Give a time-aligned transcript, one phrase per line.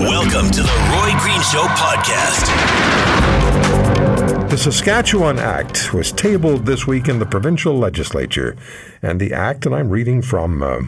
[0.00, 2.46] Welcome, to the Roy Green Show podcast.
[4.48, 8.56] The Saskatchewan Act was tabled this week in the provincial legislature,
[9.02, 10.80] and the act, and I'm reading from uh,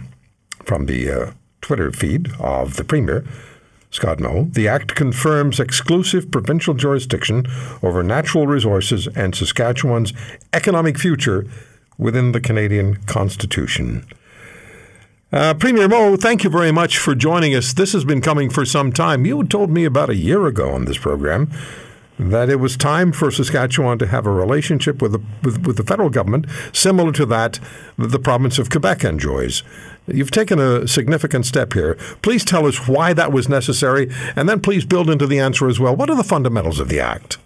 [0.64, 3.24] from the uh, Twitter feed of the premier.
[3.90, 7.46] Scott Moe, the Act confirms exclusive provincial jurisdiction
[7.82, 10.14] over natural resources and Saskatchewan's
[10.54, 11.46] economic future
[11.98, 14.06] within the Canadian Constitution.
[15.32, 17.72] Uh, Premier Moe, thank you very much for joining us.
[17.72, 19.24] This has been coming for some time.
[19.24, 21.50] You told me about a year ago on this program
[22.18, 25.84] that it was time for Saskatchewan to have a relationship with the, with, with the
[25.84, 26.44] federal government
[26.74, 27.58] similar to that
[27.96, 29.62] that the province of Quebec enjoys.
[30.06, 31.94] You've taken a significant step here.
[32.20, 35.80] Please tell us why that was necessary, and then please build into the answer as
[35.80, 35.96] well.
[35.96, 37.38] What are the fundamentals of the Act?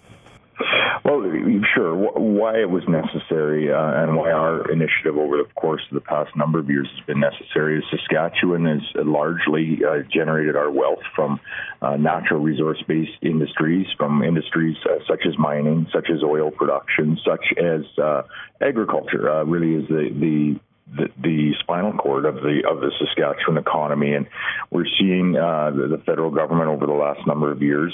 [2.27, 6.35] Why it was necessary uh, and why our initiative over the course of the past
[6.35, 7.77] number of years has been necessary.
[7.77, 11.39] Is Saskatchewan has largely uh, generated our wealth from
[11.81, 17.17] uh, natural resource based industries, from industries uh, such as mining, such as oil production,
[17.25, 18.23] such as uh,
[18.59, 20.59] agriculture, uh, really is the, the
[20.97, 24.27] the, the, spinal cord of the of the Saskatchewan economy, and
[24.69, 27.93] we're seeing uh, the, the, federal government over the last number of years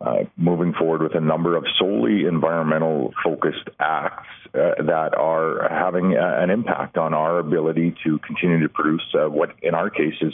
[0.00, 6.16] uh, moving forward with a number of solely environmental focused acts uh, that are having
[6.16, 10.14] uh, an impact on our ability to continue to produce uh, what, in our case,
[10.20, 10.32] is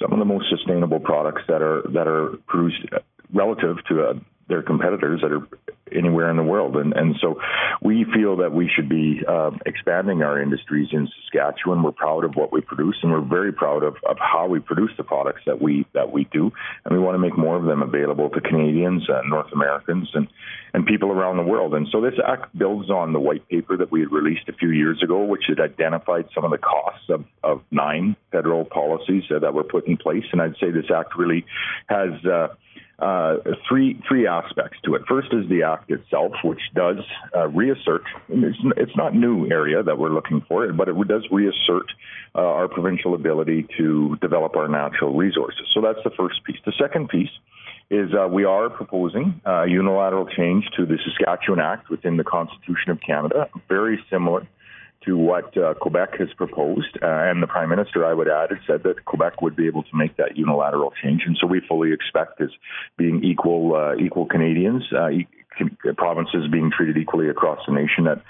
[0.00, 2.86] some of the most sustainable products that are that are produced
[3.34, 4.14] relative to uh,
[4.50, 5.46] their competitors that are
[5.92, 6.76] anywhere in the world.
[6.76, 7.40] And, and so
[7.82, 11.82] we feel that we should be uh, expanding our industries in Saskatchewan.
[11.82, 14.90] We're proud of what we produce, and we're very proud of, of how we produce
[14.96, 16.52] the products that we that we do.
[16.84, 20.28] And we want to make more of them available to Canadians, uh, North Americans, and
[20.74, 21.74] and people around the world.
[21.74, 24.70] And so this act builds on the white paper that we had released a few
[24.70, 29.40] years ago, which had identified some of the costs of, of nine federal policies uh,
[29.40, 30.24] that were put in place.
[30.32, 31.44] And I'd say this act really
[31.88, 32.10] has.
[33.00, 33.04] Uh,
[33.46, 35.02] uh, three three aspects to it.
[35.08, 36.98] First is the act itself, which does
[37.34, 38.02] uh, reassert.
[38.28, 41.86] It's, it's, not new area that we're looking for, but it does reassert
[42.34, 45.66] uh, our provincial ability to develop our natural resources.
[45.72, 46.58] So that's the first piece.
[46.66, 47.30] The second piece
[47.90, 52.90] is uh, we are proposing a unilateral change to the Saskatchewan Act within the Constitution
[52.90, 54.46] of Canada, very similar
[55.06, 56.98] to what uh, Quebec has proposed.
[57.02, 59.82] Uh, and the Prime Minister, I would add, has said that Quebec would be able
[59.84, 61.22] to make that unilateral change.
[61.26, 62.50] And so we fully expect, as
[62.96, 65.28] being equal, uh, equal Canadians, uh, e-
[65.96, 68.22] provinces being treated equally across the nation, that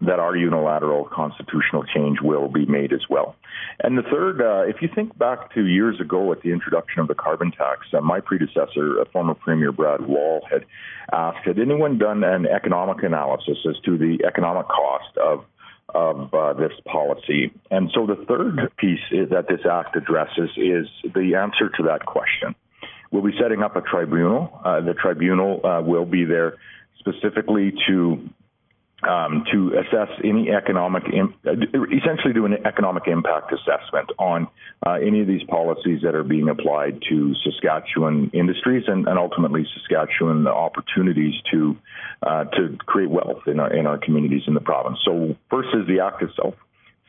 [0.00, 3.36] that our unilateral constitutional change will be made as well.
[3.82, 7.08] And the third, uh, if you think back to years ago at the introduction of
[7.08, 10.64] the carbon tax, uh, my predecessor, uh, former Premier Brad Wall, had
[11.12, 15.44] asked, had anyone done an economic analysis as to the economic cost of
[15.88, 17.52] of uh, this policy.
[17.70, 22.54] And so the third piece that this act addresses is the answer to that question.
[23.10, 24.60] We'll be setting up a tribunal.
[24.64, 26.56] Uh, the tribunal uh, will be there
[26.98, 28.28] specifically to
[29.06, 34.48] um, to assess any economic, Im- essentially do an economic impact assessment on
[34.86, 39.66] uh, any of these policies that are being applied to Saskatchewan industries and, and ultimately
[39.74, 41.76] Saskatchewan opportunities to
[42.22, 44.98] uh, to create wealth in our in our communities in the province.
[45.04, 46.54] So first is the act itself.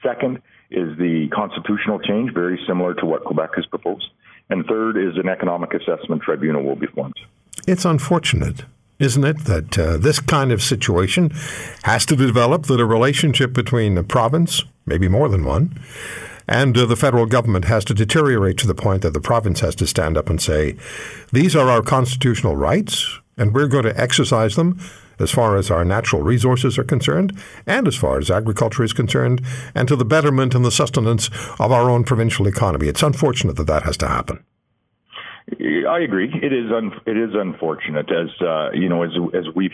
[0.04, 0.42] Second
[0.72, 4.08] is the constitutional change, very similar to what Quebec has proposed.
[4.50, 7.16] And third is an economic assessment tribunal will be formed.
[7.68, 8.66] It's unfortunate
[9.00, 11.30] isn't it, that uh, this kind of situation
[11.84, 15.78] has to develop, that a relationship between the province, maybe more than one,
[16.48, 19.76] and uh, the federal government has to deteriorate to the point that the province has
[19.76, 20.76] to stand up and say,
[21.34, 24.80] these are our constitutional rights, and we're going to exercise them
[25.20, 29.42] as far as our natural resources are concerned, and as far as agriculture is concerned,
[29.74, 32.88] and to the betterment and the sustenance of our own provincial economy.
[32.88, 34.44] It's unfortunate that that has to happen.
[35.52, 36.32] I agree.
[36.42, 39.72] It is un, it is unfortunate as uh, you know as as we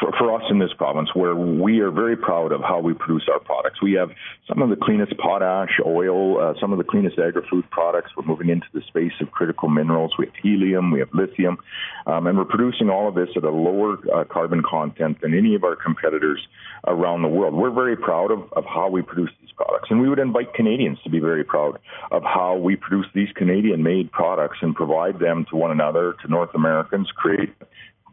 [0.00, 3.24] for, for us in this province, where we are very proud of how we produce
[3.32, 3.80] our products.
[3.82, 4.10] We have
[4.48, 8.10] some of the cleanest potash, oil, uh, some of the cleanest agri-food products.
[8.16, 10.12] We're moving into the space of critical minerals.
[10.18, 11.58] We have helium, we have lithium,
[12.06, 15.54] um, and we're producing all of this at a lower uh, carbon content than any
[15.54, 16.46] of our competitors
[16.86, 17.54] around the world.
[17.54, 20.98] We're very proud of, of how we produce these products, and we would invite Canadians
[21.04, 21.78] to be very proud
[22.10, 26.54] of how we produce these Canadian-made products and provide them to one another, to North
[26.54, 27.50] Americans, create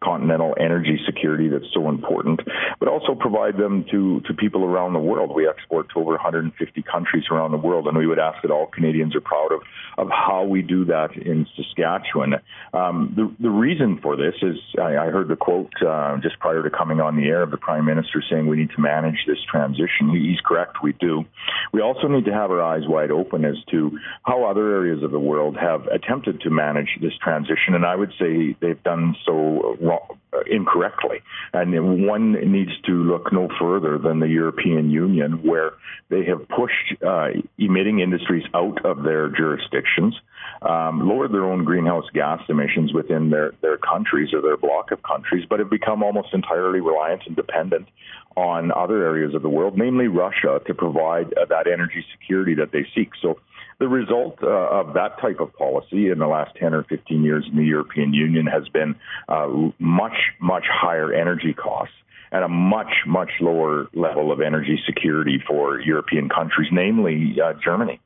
[0.03, 2.41] continental energy security that's so important,
[2.79, 5.31] but also provide them to, to people around the world.
[5.33, 8.67] We export to over 150 countries around the world, and we would ask that all
[8.67, 9.61] Canadians are proud of,
[9.97, 12.35] of how we do that in Saskatchewan.
[12.73, 16.63] Um, the, the reason for this is I, I heard the quote uh, just prior
[16.63, 19.39] to coming on the air of the Prime Minister saying we need to manage this
[19.49, 20.09] transition.
[20.11, 21.25] He's correct, we do.
[21.71, 25.11] We also need to have our eyes wide open as to how other areas of
[25.11, 29.77] the world have attempted to manage this transition, and I would say they've done so
[29.93, 31.21] wrong, uh, incorrectly.
[31.53, 35.73] And one needs to look no further than the European Union, where
[36.09, 40.15] they have pushed uh, emitting industries out of their jurisdictions,
[40.61, 45.01] um, lowered their own greenhouse gas emissions within their, their countries or their bloc of
[45.03, 47.87] countries, but have become almost entirely reliant and dependent
[48.35, 52.71] on other areas of the world, namely Russia, to provide uh, that energy security that
[52.71, 53.09] they seek.
[53.21, 53.39] So
[53.79, 57.45] the result uh, of that type of policy in the last 10 or 15 years
[57.49, 58.95] in the European Union has been
[59.27, 59.47] uh,
[59.79, 61.95] much, much higher energy costs
[62.31, 67.99] and a much, much lower level of energy security for European countries, namely uh, Germany.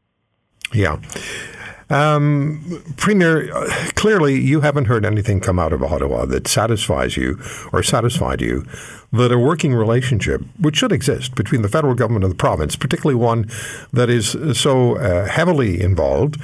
[0.74, 0.98] Yeah.
[1.90, 7.40] Um, Premier, uh, clearly you haven't heard anything come out of Ottawa that satisfies you
[7.72, 8.66] or satisfied you
[9.14, 13.16] that a working relationship, which should exist between the federal government and the province, particularly
[13.16, 13.50] one
[13.94, 16.36] that is so uh, heavily involved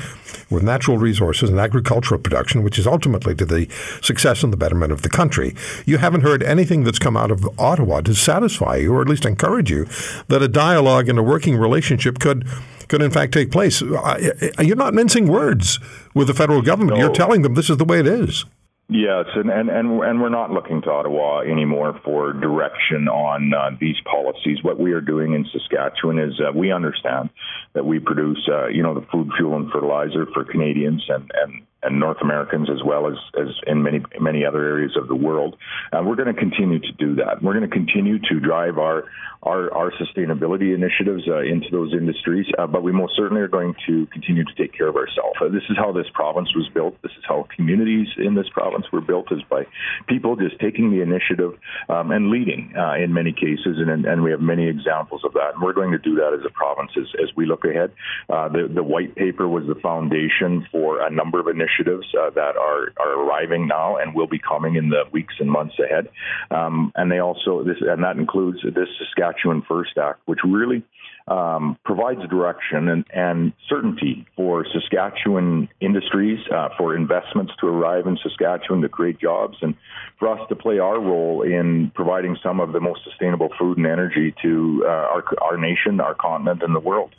[0.50, 3.68] with natural resources and agricultural production, which is ultimately to the
[4.02, 5.54] success and the betterment of the country.
[5.86, 9.26] You haven't heard anything that's come out of Ottawa to satisfy you, or at least
[9.26, 9.86] encourage you,
[10.30, 12.48] that a dialogue and a working relationship could
[12.88, 13.82] could in fact take place.
[13.82, 15.80] You're not mincing words
[16.14, 16.98] with the federal government.
[16.98, 17.06] No.
[17.06, 18.46] You're telling them this is the way it is.
[18.90, 23.72] Yes, and, and, and, and we're not looking to Ottawa anymore for direction on uh,
[23.80, 24.62] these policies.
[24.62, 27.30] What we are doing in Saskatchewan is uh, we understand
[27.74, 31.66] that we produce, uh, you know, the food, fuel, and fertilizer for Canadians and, and
[31.84, 35.56] and North Americans as well as, as in many many other areas of the world.
[35.92, 37.42] And we're going to continue to do that.
[37.42, 39.06] We're going to continue to drive our
[39.44, 43.76] our, our sustainability initiatives uh, into those industries, uh, but we most certainly are going
[43.86, 45.36] to continue to take care of ourselves.
[45.42, 46.96] Uh, this is how this province was built.
[47.02, 49.68] This is how communities in this province were built, is by
[50.08, 51.60] people just taking the initiative
[51.90, 55.56] um, and leading uh, in many cases, and, and we have many examples of that.
[55.56, 57.92] And we're going to do that as a province as, as we look ahead.
[58.30, 62.30] Uh, the, the white paper was the foundation for a number of initiatives initiatives uh,
[62.32, 66.10] that are, are arriving now and will be coming in the weeks and months ahead.
[66.52, 70.84] Um, and they also this and that includes this Saskatchewan First Act, which really
[71.28, 78.18] um, provides direction and, and, certainty for Saskatchewan industries, uh, for investments to arrive in
[78.22, 79.76] Saskatchewan to create jobs, and
[80.20, 83.88] for us to play our role in providing some of the most sustainable food and
[83.88, 87.16] energy to uh, our, our nation, our continent, and the world.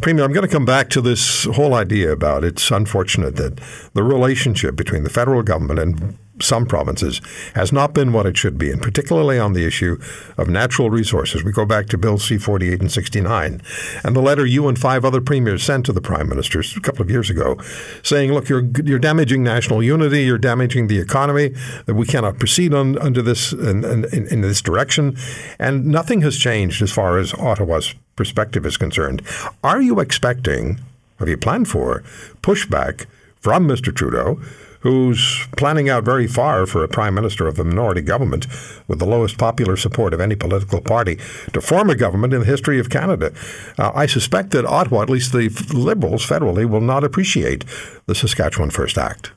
[0.00, 3.58] Premier, I'm going to come back to this whole idea about it's unfortunate that
[3.94, 7.20] the relationship between the federal government and some provinces
[7.54, 9.98] has not been what it should be, and particularly on the issue
[10.36, 11.42] of natural resources.
[11.42, 13.62] We go back to Bill C 48 and 69,
[14.04, 17.02] and the letter you and five other premiers sent to the prime minister a couple
[17.02, 17.56] of years ago,
[18.02, 21.54] saying, "Look, you're you're damaging national unity, you're damaging the economy,
[21.86, 25.16] that we cannot proceed on under this in, in, in this direction,"
[25.58, 29.22] and nothing has changed as far as Ottawa's perspective is concerned.
[29.62, 30.80] Are you expecting,
[31.18, 32.02] have you planned for,
[32.42, 33.06] pushback
[33.40, 33.94] from Mr.
[33.94, 34.40] Trudeau,
[34.86, 38.46] who's planning out very far for a prime minister of a minority government
[38.86, 41.16] with the lowest popular support of any political party
[41.52, 43.32] to form a government in the history of Canada?
[43.78, 47.64] Uh, I suspect that Ottawa, at least the Liberals federally, will not appreciate
[48.06, 49.32] the Saskatchewan First Act.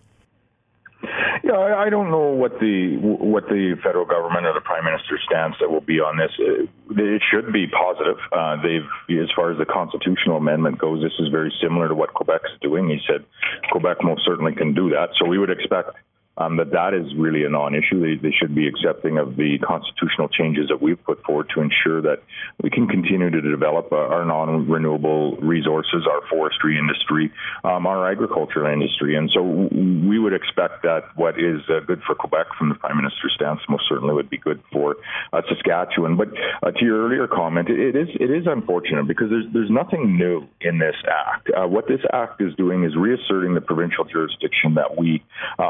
[1.70, 5.54] Yeah, I don't know what the what the federal government or the prime minister's stance
[5.60, 6.34] that will be on this.
[6.40, 6.66] Uh,
[6.98, 8.18] it should be positive.
[8.34, 8.90] Uh, they've,
[9.22, 12.90] as far as the constitutional amendment goes, this is very similar to what Quebec's doing.
[12.90, 13.24] He said
[13.70, 15.10] Quebec most certainly can do that.
[15.20, 15.94] So we would expect
[16.40, 18.00] um, that that is really a non-issue.
[18.00, 22.02] They, they, should be accepting of the constitutional changes that we've put forward to ensure
[22.02, 22.24] that
[22.64, 27.32] we can continue to develop uh, our non-renewable resources, our forestry industry,
[27.66, 29.16] um, our agricultural industry.
[29.16, 32.96] And so we would expect that what is uh, good for Quebec from the Prime
[32.96, 34.96] Minister's stance most certainly would be good for
[35.34, 36.16] uh, Saskatchewan.
[36.16, 36.30] But
[36.64, 40.48] uh, to your earlier comment, it, is it is unfortunate because there's there's nothing new
[40.62, 41.50] in this act.
[41.50, 45.22] Uh, what this act is doing is reasserting the provincial jurisdiction that we
[45.58, 45.64] uh,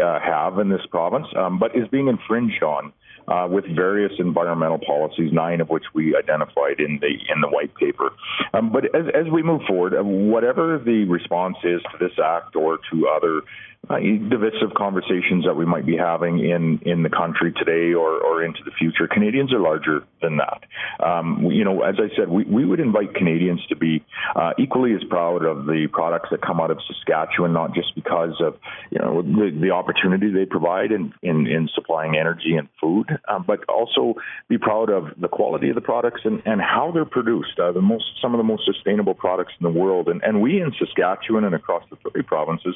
[0.00, 2.92] uh, have in this province, um, but is being infringed on
[3.28, 7.74] uh, with various environmental policies, nine of which we identified in the in the white
[7.74, 8.10] paper.
[8.52, 12.56] Um, but as, as we move forward, uh, whatever the response is to this act
[12.56, 13.42] or to other
[13.90, 18.44] uh, divisive conversations that we might be having in, in the country today or, or
[18.44, 19.06] into the future.
[19.06, 20.64] Canadians are larger than that.
[21.04, 24.94] Um, you know, as I said, we, we would invite Canadians to be uh, equally
[24.94, 28.56] as proud of the products that come out of Saskatchewan, not just because of
[28.90, 33.44] you know the, the opportunity they provide in, in, in supplying energy and food, um,
[33.46, 34.14] but also
[34.48, 37.58] be proud of the quality of the products and, and how they're produced.
[37.58, 40.60] Uh, the most some of the most sustainable products in the world, and, and we
[40.60, 42.74] in Saskatchewan and across the three provinces,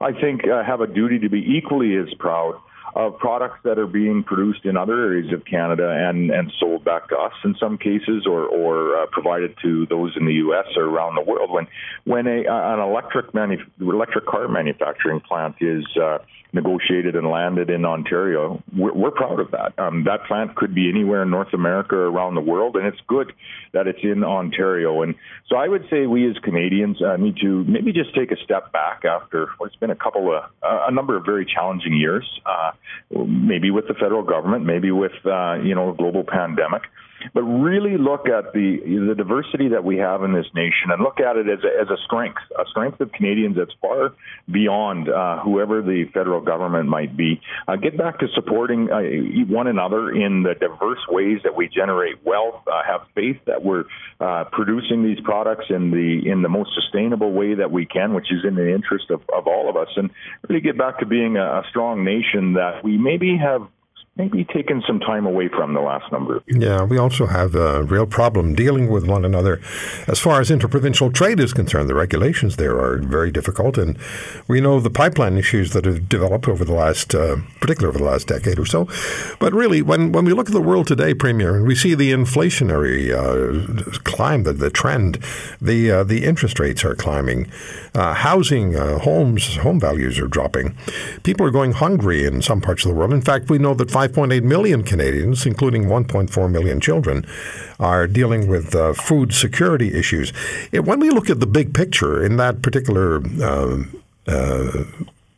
[0.00, 2.60] I think uh, have a duty to be equally as proud
[2.94, 7.08] of products that are being produced in other areas of Canada and, and sold back
[7.08, 10.66] to us in some cases, or, or uh, provided to those in the U.S.
[10.76, 11.50] or around the world.
[11.50, 11.66] When
[12.04, 13.26] when a, an electric
[13.80, 16.18] electric car manufacturing plant is uh,
[16.52, 19.78] negotiated and landed in Ontario, we're, we're proud of that.
[19.78, 23.00] Um, that plant could be anywhere in North America or around the world, and it's
[23.06, 23.32] good
[23.72, 25.02] that it's in Ontario.
[25.02, 25.14] And
[25.48, 28.72] so I would say we as Canadians uh, need to maybe just take a step
[28.72, 32.72] back after what's been a couple of uh, a number of very challenging years, uh,
[33.10, 36.82] maybe with the federal government, maybe with uh, you know a global pandemic
[37.34, 41.20] but really look at the the diversity that we have in this nation and look
[41.20, 44.14] at it as a, as a strength, a strength of Canadians that's far
[44.50, 47.40] beyond uh, whoever the federal government might be.
[47.66, 49.00] Uh, get back to supporting uh,
[49.52, 52.62] one another in the diverse ways that we generate wealth.
[52.66, 53.84] Uh, have faith that we're
[54.20, 58.32] uh, producing these products in the in the most sustainable way that we can, which
[58.32, 60.10] is in the interest of, of all of us, and
[60.48, 63.68] really get back to being a, a strong nation that we maybe have
[64.18, 66.62] maybe taken some time away from the last number of years.
[66.62, 69.60] Yeah, we also have a real problem dealing with one another.
[70.08, 73.96] As far as interprovincial trade is concerned, the regulations there are very difficult, and
[74.48, 78.10] we know the pipeline issues that have developed over the last, uh, particularly over the
[78.10, 78.88] last decade or so.
[79.38, 82.12] But really, when, when we look at the world today, Premier, and we see the
[82.12, 85.18] inflationary uh, climb, the, the trend,
[85.60, 87.50] the uh, the interest rates are climbing,
[87.94, 90.76] uh, housing, uh, homes, home values are dropping.
[91.22, 93.12] People are going hungry in some parts of the world.
[93.12, 97.26] In fact, we know that 5.8 million Canadians, including 1.4 million children,
[97.78, 100.30] are dealing with uh, food security issues.
[100.72, 103.84] When we look at the big picture in that particular uh,
[104.26, 104.84] uh,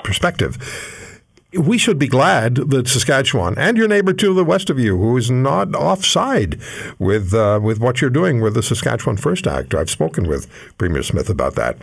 [0.05, 0.57] perspective,
[1.55, 5.17] we should be glad that Saskatchewan and your neighbor to the west of you, who
[5.17, 6.61] is not offside
[6.99, 9.75] with uh, with what you're doing with the Saskatchewan First Act.
[9.75, 11.77] I've spoken with Premier Smith about that.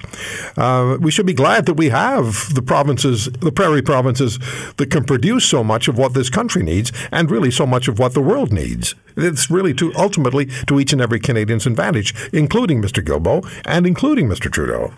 [0.57, 4.39] Uh, we should be glad that we have the provinces, the prairie provinces,
[4.77, 7.99] that can produce so much of what this country needs, and really so much of
[7.99, 8.95] what the world needs.
[9.17, 13.03] It's really to ultimately to each and every Canadian's advantage, including Mr.
[13.03, 14.51] Guilbeault and including Mr.
[14.51, 14.93] Trudeau.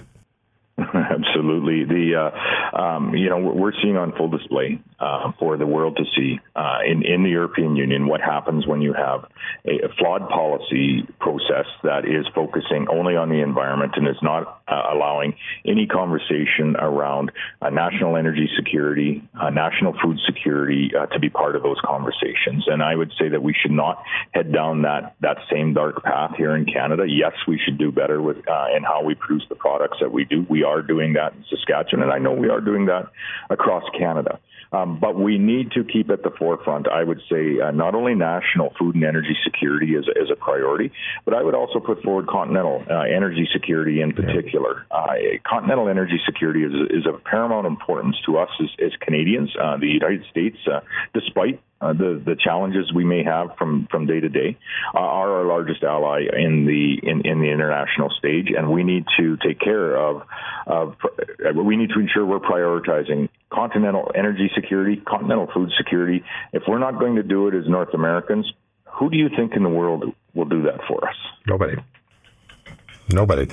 [0.94, 1.69] Absolutely.
[1.86, 6.04] The uh, um, you know we're seeing on full display uh, for the world to
[6.16, 9.26] see uh, in in the European Union what happens when you have
[9.66, 14.62] a, a, flawed policy process that is focusing only on the environment and is not
[14.68, 17.32] uh, allowing any conversation around
[17.62, 22.66] uh, national energy security, uh, national food security to be part of those conversations.
[22.68, 26.32] And I would say that we should not head down that that same dark path
[26.38, 27.06] here in Canada.
[27.08, 28.38] Yes, we should do better with
[28.76, 30.46] in how we produce the products that we do.
[30.50, 31.69] We are doing that in Saskatchewan,
[32.02, 33.08] and I know we are doing that
[33.50, 34.40] across Canada.
[34.72, 38.14] Um, but we need to keep at the forefront, I would say, uh, not only
[38.14, 40.92] national food and energy security as, as a priority,
[41.26, 44.86] but I would also put forward continental uh, energy security in particular.
[44.92, 49.50] Uh, continental energy security is, is of paramount importance to us as, as Canadians.
[49.60, 50.82] Uh, the United States, uh,
[51.16, 54.58] despite uh, the the challenges we may have from from day to day
[54.94, 59.06] uh, are our largest ally in the in, in the international stage, and we need
[59.18, 60.24] to take care of
[60.68, 60.96] of
[61.56, 66.24] we need to ensure we're prioritizing continental energy security, continental food security.
[66.54, 68.52] If we're not going to do it as North Americans,
[68.86, 71.16] who do you think in the world will do that for us?
[71.48, 71.78] Nobody.
[73.12, 73.48] Nobody.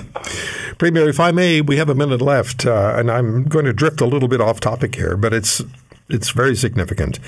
[0.77, 4.01] Premier, if I may, we have a minute left, uh, and I'm going to drift
[4.01, 5.63] a little bit off topic here, but it's
[6.09, 7.19] it's very significant.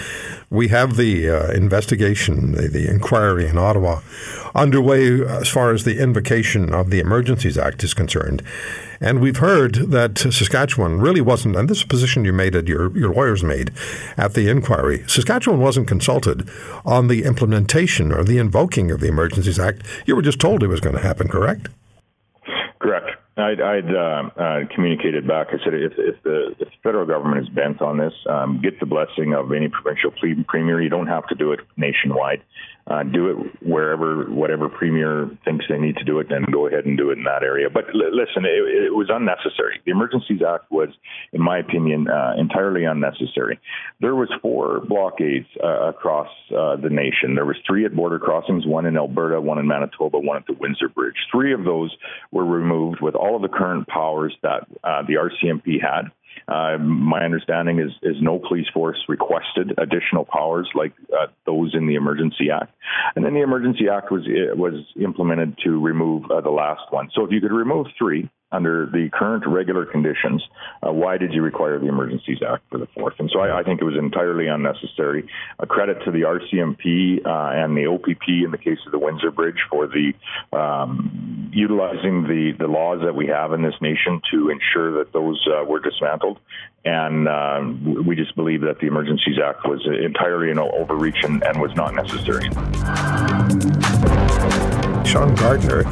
[0.50, 4.01] We have the uh, investigation, the, the, inquiry in Ottawa
[4.55, 8.41] underway as far as the invocation of the Emergencies Act is concerned.
[9.01, 13.13] And we've heard that Saskatchewan really wasn't, and this position you made, at your, your
[13.13, 13.71] lawyers made
[14.17, 16.50] at the inquiry, Saskatchewan wasn't consulted
[16.86, 19.83] on the implementation or the invoking of the Emergencies Act.
[20.05, 21.69] You were just told it was going to happen, correct?
[22.79, 23.18] Correct.
[23.39, 25.48] I'd, I'd uh, uh, communicated back.
[25.50, 28.79] I said, if, if, the, if the federal government is bent on this, um, get
[28.79, 30.12] the blessing of any provincial
[30.48, 30.81] premier.
[30.81, 32.41] You don't have to do it nationwide
[32.88, 36.86] uh, do it wherever, whatever premier thinks they need to do it, then go ahead
[36.86, 37.69] and do it in that area.
[37.69, 39.79] But l- listen, it, it, was unnecessary.
[39.86, 40.89] The Emergencies Act was,
[41.31, 43.59] in my opinion, uh, entirely unnecessary.
[44.01, 47.36] There was four blockades uh, across uh, the nation.
[47.36, 50.53] There was three at border crossings, one in Alberta, one in Manitoba, one at the
[50.53, 51.15] Windsor Bridge.
[51.31, 51.95] Three of those
[52.31, 56.12] were removed with all of the current powers that uh, the RCMP had.
[56.50, 61.88] Uh, my understanding is, is no police force requested additional powers like uh, those in
[61.88, 62.74] the Emergency Act,
[63.15, 64.24] and then the Emergency Act was
[64.56, 67.10] was implemented to remove uh, the last one.
[67.13, 70.44] So if you could remove three, under the current regular conditions,
[70.86, 73.13] uh, why did you require the Emergencies Act for the fourth?
[73.20, 75.27] And so I, I think it was entirely unnecessary.
[75.60, 79.32] A credit to the RCMP uh, and the OPP in the case of the Windsor
[79.32, 80.13] Bridge for the
[80.58, 85.48] um, utilizing the, the laws that we have in this nation to ensure that those
[85.48, 86.39] uh, were dismantled.
[86.86, 91.62] And um, we just believe that the Emergencies Act was entirely an overreach and, and
[91.62, 92.50] was not necessary.
[95.09, 95.85] Sean Gardner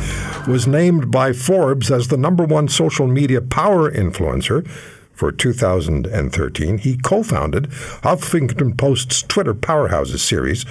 [0.47, 4.67] was named by Forbes as the number one social media power influencer
[5.11, 6.77] for 2013.
[6.77, 7.63] He co founded
[8.03, 10.65] Huffington Post's Twitter Powerhouses series,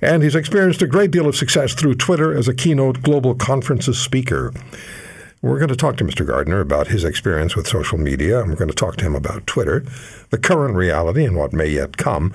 [0.00, 3.98] and he's experienced a great deal of success through Twitter as a keynote global conferences
[3.98, 4.52] speaker.
[5.42, 6.24] We're going to talk to Mr.
[6.24, 9.44] Gardner about his experience with social media, and we're going to talk to him about
[9.48, 9.84] Twitter,
[10.30, 12.32] the current reality, and what may yet come.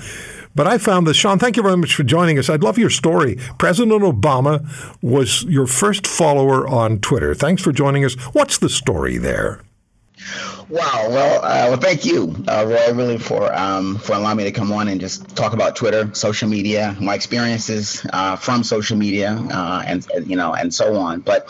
[0.57, 2.49] But I found this, Sean, thank you very much for joining us.
[2.49, 3.37] I'd love your story.
[3.59, 4.67] President Obama
[5.03, 7.35] was your first follower on Twitter.
[7.35, 8.15] Thanks for joining us.
[8.33, 9.61] What's the story there?
[10.67, 11.09] Wow.
[11.09, 14.71] Well, uh, well, thank you, uh, Roy, really for um, for allowing me to come
[14.71, 19.83] on and just talk about Twitter, social media, my experiences uh, from social media, uh,
[19.85, 21.21] and, you know, and so on.
[21.21, 21.47] But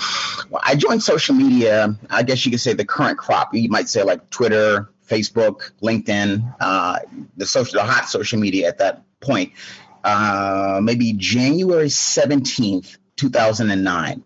[0.63, 1.95] I joined social media.
[2.09, 3.55] I guess you could say the current crop.
[3.55, 6.99] You might say like Twitter, Facebook, LinkedIn, uh,
[7.35, 9.53] the social, the hot social media at that point,
[10.03, 14.23] uh, maybe January 17th, 2009.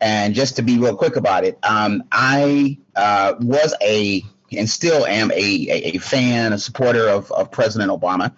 [0.00, 4.24] And just to be real quick about it, um, I uh, was a
[4.56, 8.32] and still am a, a, a, fan, a supporter of, of President Obama.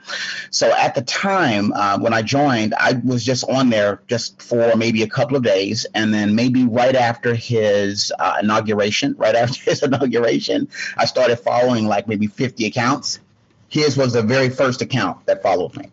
[0.50, 4.76] So at the time uh, when I joined, I was just on there just for
[4.76, 5.86] maybe a couple of days.
[5.94, 11.86] And then maybe right after his uh, inauguration, right after his inauguration, I started following
[11.86, 13.20] like maybe 50 accounts.
[13.68, 15.90] His was the very first account that followed me.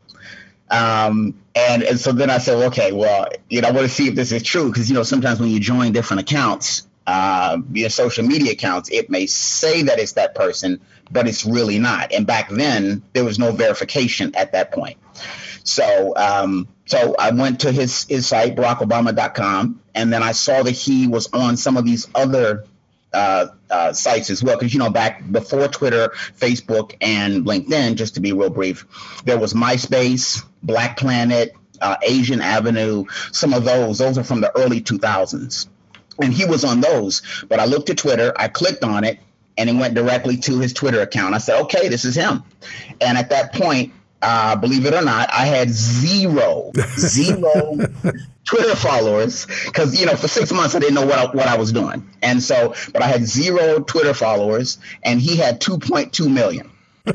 [0.69, 4.07] Um, and, and so then I said, okay, well, you know, I want to see
[4.07, 7.89] if this is true because, you know, sometimes when you join different accounts, uh, via
[7.89, 10.79] social media accounts, it may say that it's that person,
[11.11, 12.13] but it's really not.
[12.13, 14.97] And back then, there was no verification at that point.
[15.65, 20.71] So, um, so I went to his his site, BarackObama.com, and then I saw that
[20.71, 22.65] he was on some of these other
[23.13, 24.57] uh, uh, sites as well.
[24.57, 28.87] Because you know, back before Twitter, Facebook, and LinkedIn, just to be real brief,
[29.25, 33.03] there was MySpace, Black Planet, uh, Asian Avenue.
[33.33, 35.67] Some of those, those are from the early 2000s
[36.21, 37.21] and he was on those.
[37.49, 39.19] But I looked at Twitter, I clicked on it,
[39.57, 41.35] and it went directly to his Twitter account.
[41.35, 42.43] I said, okay, this is him.
[42.99, 47.77] And at that point, uh, believe it or not, I had zero, zero
[48.45, 51.57] Twitter followers because you know for six months I didn't know what I, what I
[51.57, 56.13] was doing, and so but I had zero Twitter followers, and he had two point
[56.13, 56.69] two million.
[57.05, 57.13] so,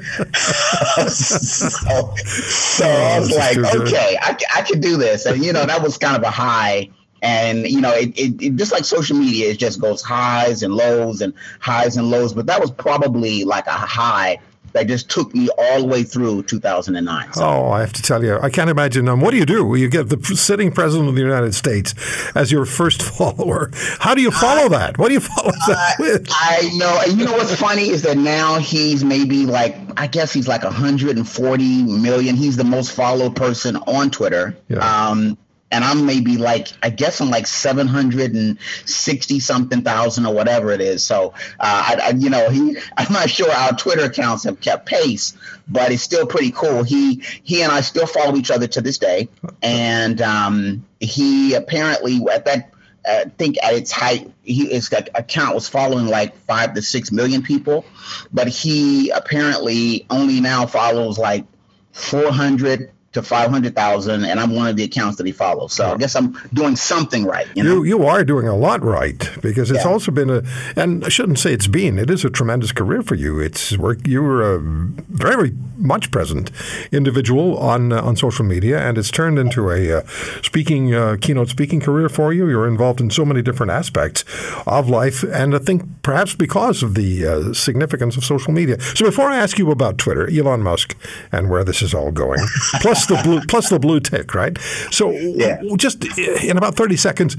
[2.16, 5.98] so I was like, okay, I, I could do this, and you know that was
[5.98, 6.90] kind of a high
[7.22, 10.74] and you know it, it, it, just like social media it just goes highs and
[10.74, 12.32] lows and highs and lows.
[12.32, 14.38] But that was probably like a high
[14.76, 17.42] that just took me all the way through 2009 so.
[17.42, 19.08] oh i have to tell you i can't imagine.
[19.08, 19.74] Um, what do you do?
[19.74, 21.94] You get the sitting president of the united states
[22.34, 23.70] as your first follower.
[23.98, 24.98] How do you follow that?
[24.98, 26.28] What do you follow that with?
[26.30, 27.00] I know.
[27.06, 30.62] And you know what's funny is that now he's maybe like i guess he's like
[30.62, 32.36] 140 million.
[32.36, 34.56] He's the most followed person on twitter.
[34.68, 34.78] Yeah.
[34.78, 35.38] um,
[35.70, 40.34] and I'm maybe like I guess I'm like seven hundred and sixty something thousand or
[40.34, 41.04] whatever it is.
[41.04, 44.86] So uh, I, I, you know, he I'm not sure our Twitter accounts have kept
[44.86, 45.36] pace,
[45.68, 46.82] but it's still pretty cool.
[46.82, 49.28] He he and I still follow each other to this day,
[49.62, 52.72] and um, he apparently at that.
[53.08, 57.44] I think at its height, he, his account was following like five to six million
[57.44, 57.84] people,
[58.32, 61.44] but he apparently only now follows like
[61.92, 65.72] 400 to 500,000 and I'm one of the accounts that he follows.
[65.72, 67.46] So I guess I'm doing something right.
[67.56, 67.70] You, know?
[67.76, 69.90] you, you are doing a lot right because it's Yeah.
[69.90, 70.42] also been a,
[70.76, 73.40] and I shouldn't say it's been, it is a tremendous career for you.
[73.40, 76.50] It's work, you were a very much present
[76.92, 80.02] individual on uh, on social media and it's turned into a uh,
[80.42, 82.48] speaking, uh, keynote speaking career for you.
[82.48, 84.24] You're involved in so many different aspects
[84.66, 88.80] of life and I think perhaps because of the uh, significance of social media.
[88.80, 90.96] So before I ask you about Twitter, Elon Musk
[91.32, 92.40] and where this is all going,
[92.80, 94.56] plus the blue, plus the blue tick, right?
[94.90, 95.60] So Yeah.
[95.76, 97.36] just in about 30 seconds,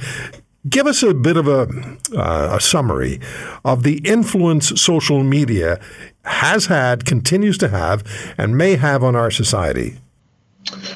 [0.70, 1.68] give us a bit of a,
[2.16, 3.20] uh, a summary
[3.64, 5.80] of the influence social media
[6.26, 8.04] has had, continues to have,
[8.38, 9.98] and may have on our society.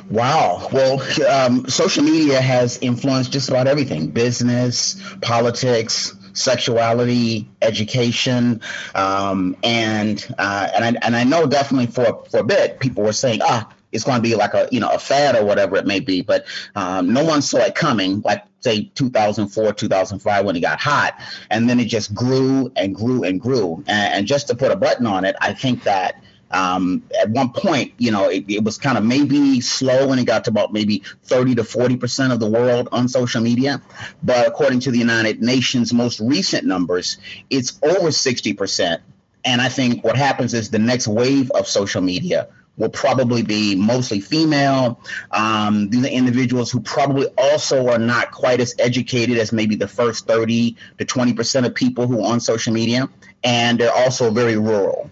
[0.10, 0.68] Wow.
[0.74, 8.62] Well, um, social media has influenced just about everything business, politics, sexuality, education.
[8.96, 13.14] Um, and, uh, and, I, and I know definitely for, for a bit, people were
[13.14, 15.86] saying, ah, it's going to be like a you know a fad or whatever it
[15.86, 18.22] may be, but um, no one saw it coming.
[18.22, 23.24] Like say 2004, 2005 when it got hot, and then it just grew and grew
[23.24, 23.84] and grew.
[23.88, 27.52] And, and just to put a button on it, I think that um, at one
[27.54, 30.74] point, you know, it, it was kind of maybe slow when it got to about
[30.74, 33.82] maybe 30 to 40 percent of the world on social media.
[34.22, 37.18] But according to the United Nations most recent numbers,
[37.50, 39.02] it's over 60 percent.
[39.44, 43.76] And I think what happens is the next wave of social media will probably be
[43.76, 45.00] mostly female.
[45.32, 49.88] Um, these are individuals who probably also are not quite as educated as maybe the
[49.88, 53.10] first 30 to 20 percent of people who are on social media,
[53.44, 55.10] and they're also very rural.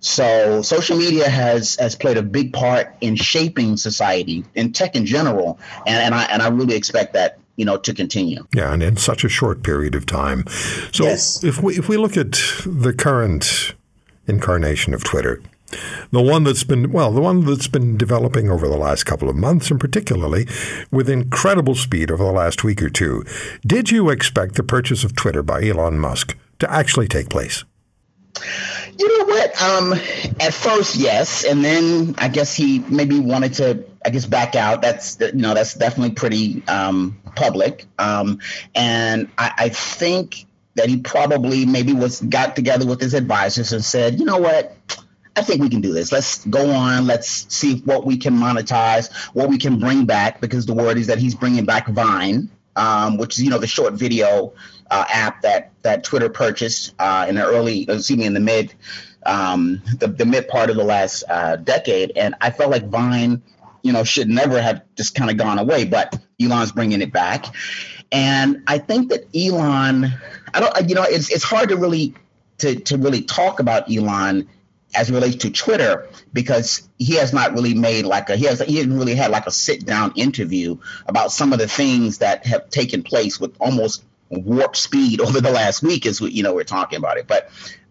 [0.00, 5.06] So social media has has played a big part in shaping society in tech in
[5.06, 8.46] general, and, and I and I really expect that you know to continue.
[8.54, 10.44] Yeah, and in such a short period of time.
[10.92, 11.42] So Yes.
[11.42, 12.32] if we if we look at
[12.64, 13.74] the current
[14.28, 15.42] incarnation of Twitter,
[16.10, 19.36] the one that's been well, the one that's been developing over the last couple of
[19.36, 20.46] months, and particularly
[20.90, 23.24] with incredible speed over the last week or two,
[23.66, 27.64] did you expect the purchase of Twitter by Elon Musk to actually take place?
[28.98, 29.62] You know what?
[29.62, 29.92] Um,
[30.40, 34.82] at first, yes, and then I guess he maybe wanted to, I guess, back out.
[34.82, 38.38] That's you know that's definitely pretty um, public, um,
[38.74, 43.84] and I, I think that he probably maybe was got together with his advisors and
[43.84, 44.76] said, you know what?
[45.38, 46.10] I think we can do this.
[46.10, 47.06] Let's go on.
[47.06, 51.06] Let's see what we can monetize, what we can bring back, because the word is
[51.06, 54.52] that he's bringing back Vine, um, which is you know the short video
[54.90, 58.74] uh, app that that Twitter purchased uh, in the early, excuse me, in the mid,
[59.26, 63.40] um, the, the mid part of the last uh, decade, and I felt like Vine,
[63.82, 67.46] you know, should never have just kind of gone away, but Elon's bringing it back,
[68.10, 70.12] and I think that Elon,
[70.52, 72.14] I don't, you know, it's it's hard to really
[72.58, 74.48] to to really talk about Elon
[74.94, 78.60] as it relates to Twitter because he has not really made like a he has
[78.60, 82.46] he hasn't really had like a sit down interview about some of the things that
[82.46, 86.54] have taken place with almost warp speed over the last week as we you know
[86.54, 87.26] we're talking about it.
[87.26, 87.50] But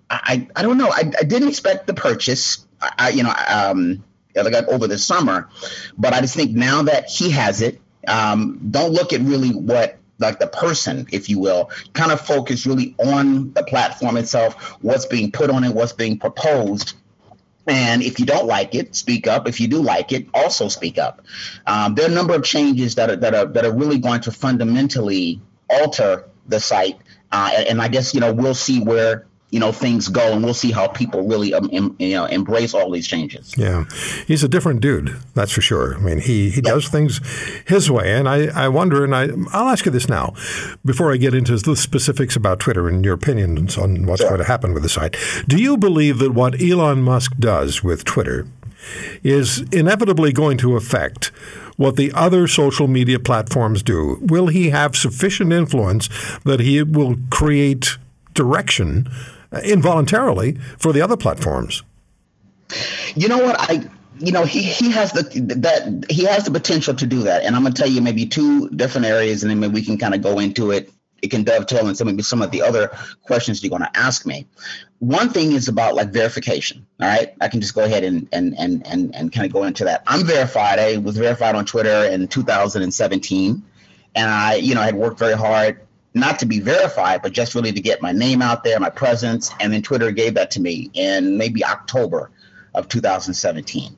[0.09, 0.89] I I don't know.
[0.89, 2.65] I, I didn't expect the purchase.
[2.81, 4.03] I, I you know um
[4.35, 5.49] like over the summer.
[5.97, 9.96] But I just think now that he has it um don't look at really what
[10.19, 15.05] like the person, if you will, kind of focus really on the platform itself, what's
[15.05, 16.93] being put on it, what's being proposed.
[17.67, 19.47] And if you don't like it, speak up.
[19.47, 21.25] If you do like it, also speak up.
[21.65, 24.21] Um, there are a number of changes that are, that are that are really going
[24.21, 26.97] to fundamentally alter the site,
[27.33, 30.43] uh, and, and I guess you know we'll see where you know things go, and
[30.43, 33.53] we'll see how people really um, em, you know embrace all these changes.
[33.57, 33.85] Yeah,
[34.25, 35.95] he's a different dude, that's for sure.
[35.95, 37.21] I mean, he, he does things
[37.65, 40.33] his way, and I, I wonder, and I I'll ask you this now,
[40.83, 44.43] before I get into the specifics about Twitter and your opinions on what's going to
[44.43, 45.15] happen with the site.
[45.47, 48.47] Do you believe that what Elon Musk does with Twitter
[49.23, 51.27] is inevitably going to affect
[51.77, 54.17] what the other social media platforms do?
[54.21, 56.09] Will he have sufficient influence
[56.43, 57.97] that he will create
[58.33, 59.09] direction
[59.51, 61.83] Uh, involuntarily for the other platforms?
[63.15, 63.55] You know what?
[63.57, 65.23] I you know he, he has the
[65.55, 67.43] that he has the potential to do that.
[67.43, 69.97] And i'm going to tell you maybe two different areas and then maybe we can
[69.97, 70.91] kind of go into it.
[71.21, 72.91] It can dovetail into maybe some of the other
[73.23, 74.47] questions you're going to ask me.
[74.99, 77.33] One thing is about like verification all right?
[77.39, 80.03] I can just go ahead and and and and, and kind of go into that.
[80.07, 80.77] I'm verified.
[80.77, 83.63] I was verified on twitter in 2017
[84.15, 85.86] and i you know had worked very hard
[86.19, 89.51] not to be verified but just really to get my name out there my presence
[89.59, 92.31] and then twitter gave that to me in maybe october
[92.73, 93.97] of 2017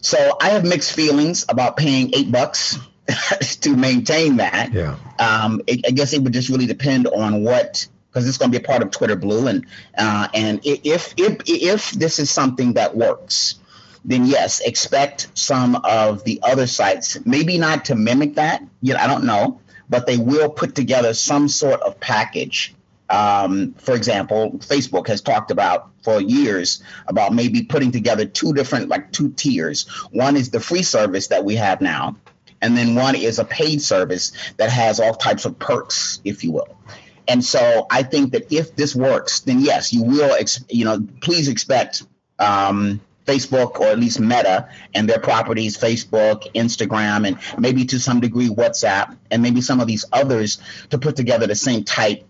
[0.00, 2.78] so I have mixed feelings about paying eight bucks
[3.60, 4.72] to maintain that.
[4.72, 4.96] Yeah.
[5.18, 8.58] Um, it, I guess it would just really depend on what, because it's going to
[8.58, 9.66] be a part of Twitter Blue, and
[9.96, 13.56] uh, and if if if this is something that works,
[14.04, 18.62] then yes, expect some of the other sites, maybe not to mimic that.
[18.80, 22.74] You know, I don't know, but they will put together some sort of package.
[23.10, 28.88] Um, for example, Facebook has talked about for years about maybe putting together two different,
[28.88, 29.86] like two tiers.
[30.10, 32.16] One is the free service that we have now,
[32.60, 36.52] and then one is a paid service that has all types of perks, if you
[36.52, 36.76] will.
[37.26, 41.06] And so I think that if this works, then yes, you will, ex- you know,
[41.20, 42.02] please expect
[42.38, 48.20] um, Facebook or at least Meta and their properties, Facebook, Instagram, and maybe to some
[48.20, 50.58] degree WhatsApp, and maybe some of these others
[50.90, 52.24] to put together the same type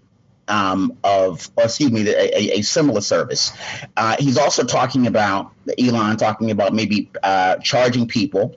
[0.48, 3.52] um, of, or excuse me, a, a similar service.
[3.96, 8.56] Uh, he's also talking about Elon talking about maybe uh, charging people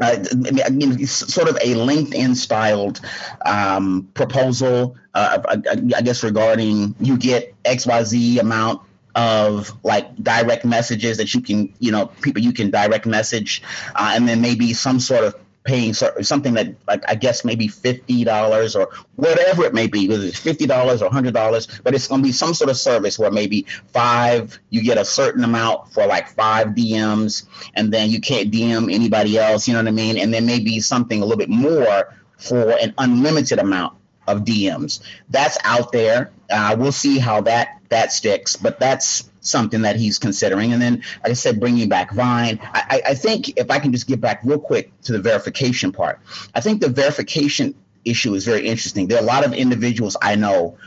[0.00, 0.24] uh,
[0.64, 3.00] I mean, sort of a LinkedIn styled
[3.44, 5.52] um, proposal, uh, I,
[5.96, 8.82] I, guess, regarding you get XYZ amount
[9.14, 13.62] of like direct messages that you can, you know, people you can direct message,
[13.94, 18.24] uh, and then maybe some sort of paying something that like I guess maybe fifty
[18.24, 22.08] dollars or whatever it may be, whether it's fifty dollars or hundred dollars, but it's
[22.08, 25.92] going to be some sort of service where maybe five you get a certain amount
[25.92, 29.68] for like five DMs, and then you can't DM anybody else.
[29.68, 30.18] You know what I mean?
[30.18, 33.96] And then maybe something a little bit more for an unlimited amount
[34.26, 35.00] of DMs.
[35.30, 36.30] That's out there.
[36.50, 40.72] Uh, we'll see how that that sticks, but that's something that he's considering.
[40.72, 42.58] And then, like I said, bringing back Vine.
[42.62, 46.20] I, I think if I can just get back real quick to the verification part,
[46.54, 49.08] I think the verification issue is very interesting.
[49.08, 50.78] There are a lot of individuals I know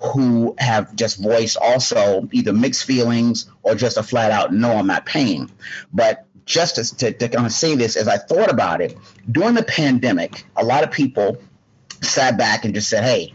[0.00, 4.86] who have just voiced also either mixed feelings or just a flat out no, I'm
[4.86, 5.50] not paying.
[5.92, 8.96] But just to, to, to kind of say this, as I thought about it,
[9.30, 11.38] during the pandemic, a lot of people
[12.02, 13.32] sat back and just said, hey,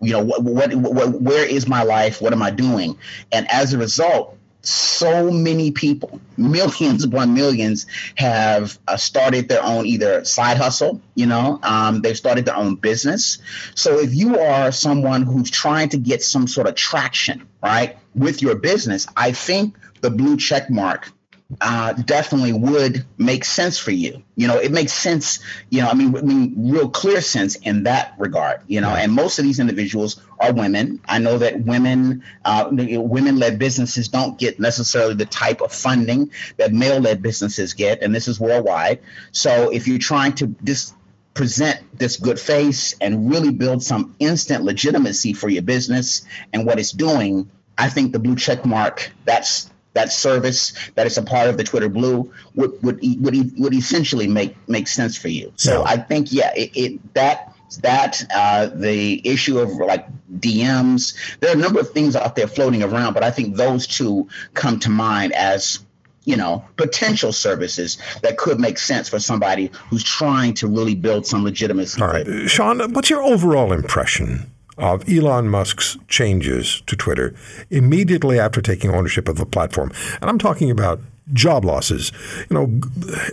[0.00, 2.20] you know what, what, what where is my life?
[2.20, 2.98] What am i doing?
[3.32, 9.86] And as a result so many people millions upon millions have uh, started their own
[9.86, 13.38] either side hustle you know um, they've started their own business.
[13.74, 18.42] So if you are someone who's trying to get some sort of traction right with
[18.42, 21.12] your business i think the blue check mark
[21.60, 24.22] uh, definitely would make sense for you.
[24.34, 25.38] You know, it makes sense.
[25.70, 28.62] You know, I mean, I mean, real clear sense in that regard.
[28.66, 31.00] You know, and most of these individuals are women.
[31.06, 36.72] I know that women, uh, women-led businesses don't get necessarily the type of funding that
[36.72, 39.00] male-led businesses get, and this is worldwide.
[39.30, 40.94] So, if you're trying to just
[41.32, 46.80] present this good face and really build some instant legitimacy for your business and what
[46.80, 51.48] it's doing, I think the blue check mark that's that service that is a part
[51.48, 55.52] of the Twitter Blue would would would, would essentially make make sense for you.
[55.56, 55.90] So yeah.
[55.90, 60.06] I think yeah, it, it that that uh, the issue of like
[60.38, 61.16] DMs.
[61.40, 64.28] There are a number of things out there floating around, but I think those two
[64.54, 65.80] come to mind as
[66.24, 71.26] you know potential services that could make sense for somebody who's trying to really build
[71.26, 72.00] some legitimacy.
[72.00, 77.34] All right, Sean, what's your overall impression of Elon Musk's changes to Twitter
[77.70, 79.92] immediately after taking ownership of the platform.
[80.20, 81.00] And I'm talking about
[81.32, 82.12] job losses,
[82.48, 82.80] you know,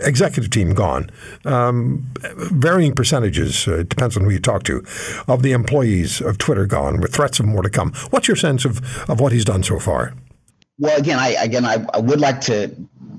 [0.02, 1.10] executive team gone,
[1.44, 2.04] um,
[2.34, 4.84] varying percentages, uh, depends on who you talk to,
[5.28, 7.92] of the employees of Twitter gone with threats of more to come.
[8.10, 10.14] What's your sense of, of what he's done so far?
[10.78, 12.74] Well, again, I again I, I would like to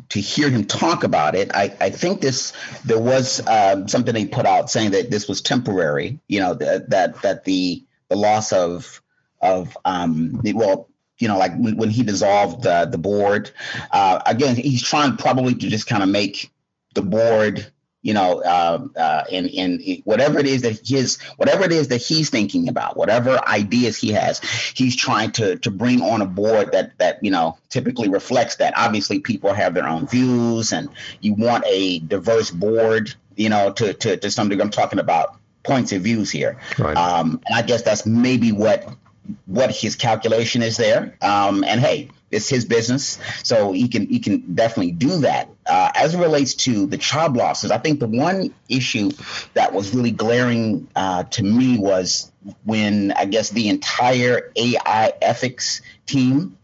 [0.10, 1.50] to hear him talk about it.
[1.54, 2.52] I, I think this
[2.84, 6.20] there was uh, something he put out saying that this was temporary.
[6.28, 9.02] You know that that that the the loss of
[9.42, 13.52] of um, well you know, like when, when he dissolved the, the board.
[13.92, 16.52] Uh, again, he's trying probably to just kind of make
[16.94, 21.72] the board, you know, uh, uh, in in whatever it is that his whatever it
[21.72, 24.40] is that he's thinking about, whatever ideas he has,
[24.76, 28.74] he's trying to to bring on a board that that you know typically reflects that.
[28.78, 30.90] Obviously, people have their own views, and
[31.22, 34.64] you want a diverse board, you know, to to to some degree.
[34.64, 36.58] I'm talking about points of views here.
[36.78, 36.96] Right.
[36.96, 38.88] Um, and I guess that's maybe what
[39.46, 41.18] what his calculation is there.
[41.22, 45.50] Um, and hey, it's his business, so he can he can definitely do that.
[45.66, 49.12] Uh, as it relates to the job losses, I think the one issue
[49.54, 52.32] that was really glaring uh, to me was
[52.64, 56.58] when I guess the entire AI ethics team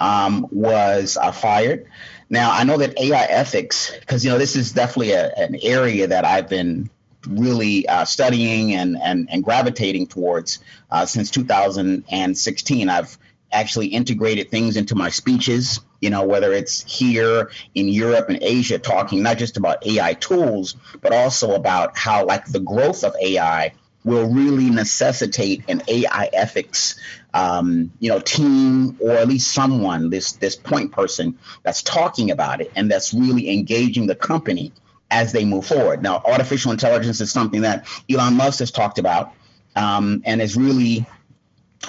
[0.00, 1.86] um, was uh, fired.
[2.28, 6.06] Now I know that AI ethics, because you know this is definitely a, an area
[6.08, 6.90] that I've been
[7.26, 10.58] really uh, studying and, and, and gravitating towards
[10.90, 12.88] uh, since 2016.
[12.88, 13.18] I've
[13.52, 18.78] actually integrated things into my speeches, you know, whether it's here in Europe and Asia,
[18.78, 23.72] talking not just about AI tools, but also about how, like, the growth of AI
[24.04, 26.94] will really necessitate an AI ethics,
[27.34, 32.60] um, you know, team or at least someone, this this point person that's talking about
[32.60, 34.72] it and that's really engaging the company
[35.10, 36.02] as they move forward.
[36.02, 39.32] Now, artificial intelligence is something that Elon Musk has talked about
[39.74, 41.06] um, and is really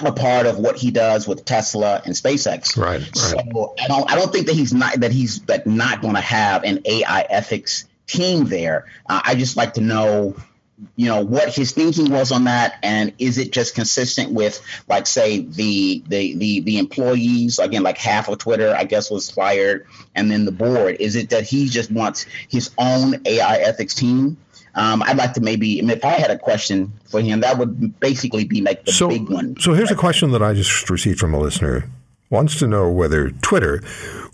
[0.04, 2.76] a part of what he does with Tesla and SpaceX.
[2.76, 3.00] Right.
[3.00, 3.16] right.
[3.16, 6.20] So I don't I don't think that he's not that he's that not going to
[6.20, 8.86] have an AI ethics team there.
[9.08, 10.36] Uh, I just like to know
[10.96, 15.06] you know what his thinking was on that and is it just consistent with like
[15.06, 19.86] say the the the the employees again like half of twitter i guess was fired
[20.14, 24.36] and then the board is it that he just wants his own ai ethics team
[24.74, 27.58] um, I'd like to maybe, I mean, if I had a question for him, that
[27.58, 29.56] would basically be like the so, big one.
[29.58, 31.90] So here's a question that I just received from a listener.
[32.30, 33.82] Wants to know whether Twitter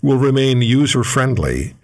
[0.01, 1.75] will remain user friendly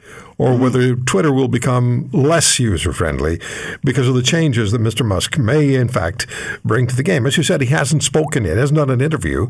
[0.41, 0.63] or mm-hmm.
[0.63, 3.39] whether Twitter will become less user friendly
[3.83, 5.05] because of the changes that Mr.
[5.05, 6.25] Musk may, in fact,
[6.65, 7.27] bring to the game.
[7.27, 9.47] As you said, he hasn't spoken yet, hasn't done an interview,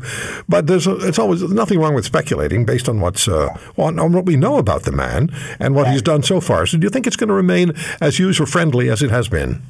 [0.48, 3.48] but there's a, it's always nothing wrong with speculating based on what's uh,
[3.78, 6.66] on, on, what we know about the man and what he's done so far.
[6.66, 7.72] So, do you think it's going to remain
[8.02, 9.62] as user friendly as it has been?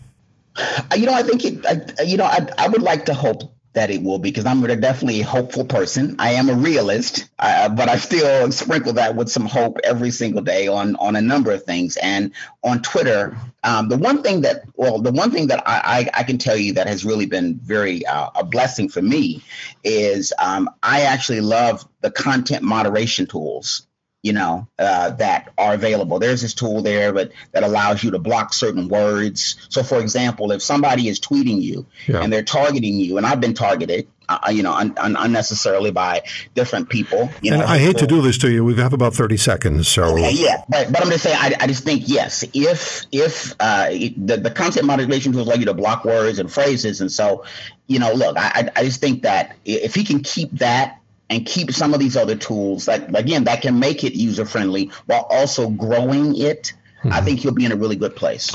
[0.96, 1.64] You know, I think it.
[1.66, 5.20] I, you know, I, I would like to hope that it will because I'm definitely
[5.20, 6.16] a hopeful person.
[6.18, 10.42] I am a realist, uh, but I still sprinkle that with some hope every single
[10.42, 11.96] day on on a number of things.
[11.96, 12.32] And
[12.62, 16.22] on Twitter, um, the one thing that well, the one thing that I, I, I
[16.24, 19.42] can tell you that has really been very uh, a blessing for me
[19.84, 23.86] is um, I actually love the content moderation tools
[24.22, 26.20] you know, uh, that are available.
[26.20, 29.56] There's this tool there, but that allows you to block certain words.
[29.68, 32.22] So, for example, if somebody is tweeting you yeah.
[32.22, 35.90] and they're targeting you, and I've been targeted, uh, uh you know, un- un- unnecessarily
[35.90, 36.22] by
[36.54, 37.30] different people.
[37.42, 38.64] You and know, I hate to do this to you.
[38.64, 40.62] We have about thirty seconds, so okay, yeah.
[40.68, 44.52] But but I'm just saying, I, I just think yes, if if uh, the the
[44.52, 47.44] content moderation tools allow you to block words and phrases, and so
[47.88, 51.01] you know, look, I I just think that if he can keep that
[51.32, 54.90] and keep some of these other tools that again that can make it user friendly
[55.06, 57.12] while also growing it mm-hmm.
[57.12, 58.54] i think you'll be in a really good place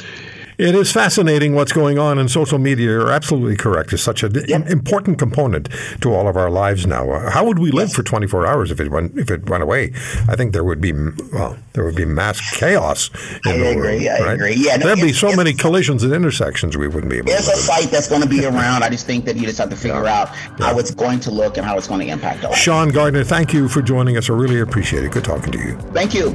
[0.58, 2.88] it is fascinating what's going on in social media.
[2.88, 3.94] You're absolutely correct.
[3.94, 4.68] It's such an yep.
[4.68, 5.70] important component
[6.02, 7.12] to all of our lives now.
[7.12, 7.96] Uh, how would we live yes.
[7.96, 9.92] for 24 hours if it went if it went away?
[10.28, 13.12] I think there would be well, there would be mass chaos.
[13.46, 14.08] I agree.
[14.08, 14.34] World, I right?
[14.34, 14.56] agree.
[14.58, 17.28] Yeah, there'd be so many collisions and intersections we wouldn't be able.
[17.28, 17.34] To.
[17.34, 18.84] It's a fight that's going to be around.
[18.84, 20.22] I just think that you just have to figure yeah.
[20.22, 20.80] out how yeah.
[20.80, 22.58] it's going to look and how it's going to impact us.
[22.58, 24.30] Sean Gardner, thank you for joining us.
[24.30, 25.12] I really appreciate it.
[25.12, 25.78] Good talking to you.
[25.94, 26.34] Thank you.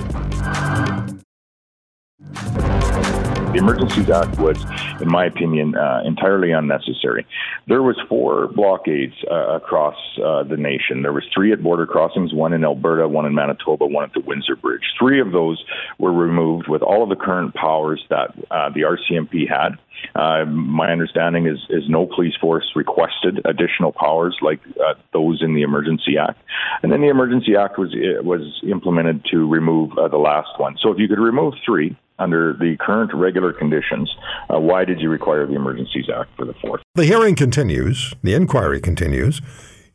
[3.53, 4.57] The Emergencies Act was,
[5.03, 7.27] in my opinion, uh, entirely unnecessary.
[7.69, 11.03] There was four blockades uh, across uh, the nation.
[11.03, 14.21] There was three at border crossings, one in Alberta, one in Manitoba, one at the
[14.21, 14.95] Windsor Bridge.
[14.99, 15.63] Three of those
[15.99, 19.77] were removed with all of the current powers that uh, the RCMP had.
[20.15, 25.55] Uh, my understanding is, is no police force requested additional powers like uh, those in
[25.55, 26.41] the Emergency Act,
[26.83, 27.91] and then the Emergency Act was
[28.23, 30.77] was implemented to remove the last one.
[30.83, 34.15] So if you could remove three, under the current regular conditions,
[34.49, 36.83] uh, why did you require the Emergencies Act for the fourth?
[36.95, 39.41] The hearing continues, the inquiry continues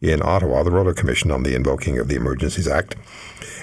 [0.02, 2.96] in Ottawa, the Royal Commission on the Invoking of the Emergencies Act.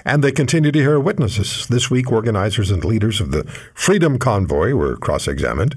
[0.05, 1.67] And they continue to hear witnesses.
[1.69, 5.77] This week, organizers and leaders of the Freedom Convoy were cross examined.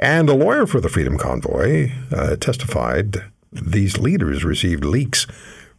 [0.00, 5.26] And a lawyer for the Freedom Convoy uh, testified these leaders received leaks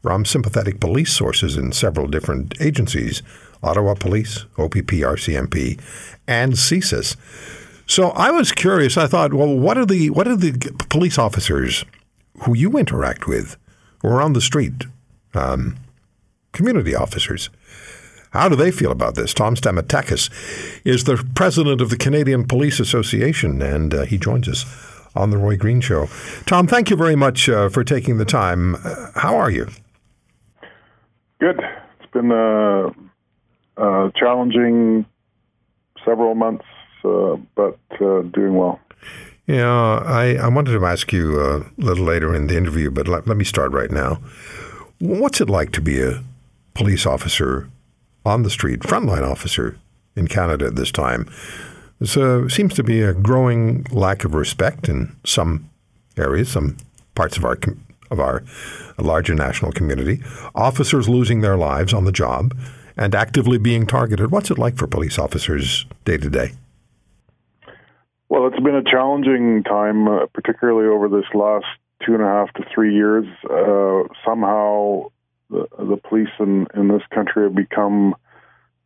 [0.04, 3.24] from sympathetic police sources in several different agencies
[3.64, 5.80] Ottawa Police, OPP, RCMP,
[6.28, 7.16] and CSIS.
[7.88, 8.96] So I was curious.
[8.96, 10.54] I thought, well, what are the what are the
[10.90, 11.84] police officers
[12.44, 13.58] who you interact with,
[14.04, 14.86] or on the street,
[15.34, 15.78] um,
[16.54, 17.50] community officers?
[18.32, 19.34] How do they feel about this?
[19.34, 20.30] Tom Stamatakis
[20.86, 24.66] is the president of the Canadian Police Association, and uh, he joins us
[25.16, 26.08] on the Roy Green Show.
[26.46, 28.76] Tom, thank you very much uh, for taking the time.
[28.76, 29.68] Uh, how are you?
[31.40, 31.60] Good.
[32.00, 32.92] It's been uh,
[33.76, 35.06] uh, challenging
[36.06, 36.66] several months,
[37.04, 38.80] uh, but uh, doing well.
[39.46, 43.28] Yeah, I, I wanted to ask you a little later in the interview, but let,
[43.28, 44.22] let me start right now.
[45.00, 46.24] What's it like to be a
[46.76, 47.68] police officer
[48.26, 49.78] on the street, frontline officer
[50.16, 51.30] in Canada at this time?
[52.00, 55.70] There seems to be a growing lack of respect in some
[56.18, 56.78] areas, some
[57.16, 57.58] parts of our
[58.10, 58.44] of our
[58.98, 60.22] larger national community.
[60.54, 62.56] Officers losing their lives on the job
[62.98, 64.32] and actively being targeted.
[64.32, 66.52] What's it like for police officers day to day?
[68.30, 71.66] Well, it's been a challenging time, uh, particularly over this last
[72.06, 73.26] two and a half to three years.
[73.50, 75.10] Uh, somehow,
[75.52, 78.16] the, the police in, in this country have become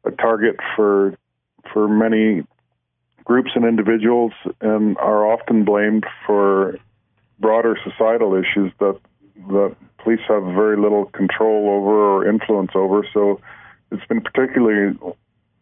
[0.04, 1.18] a target for
[1.74, 2.44] for many
[3.24, 6.78] groups and individuals, and are often blamed for
[7.40, 9.00] broader societal issues that
[9.50, 13.06] the police have very little control over or influence over.
[13.14, 13.42] So
[13.92, 14.98] it's been particularly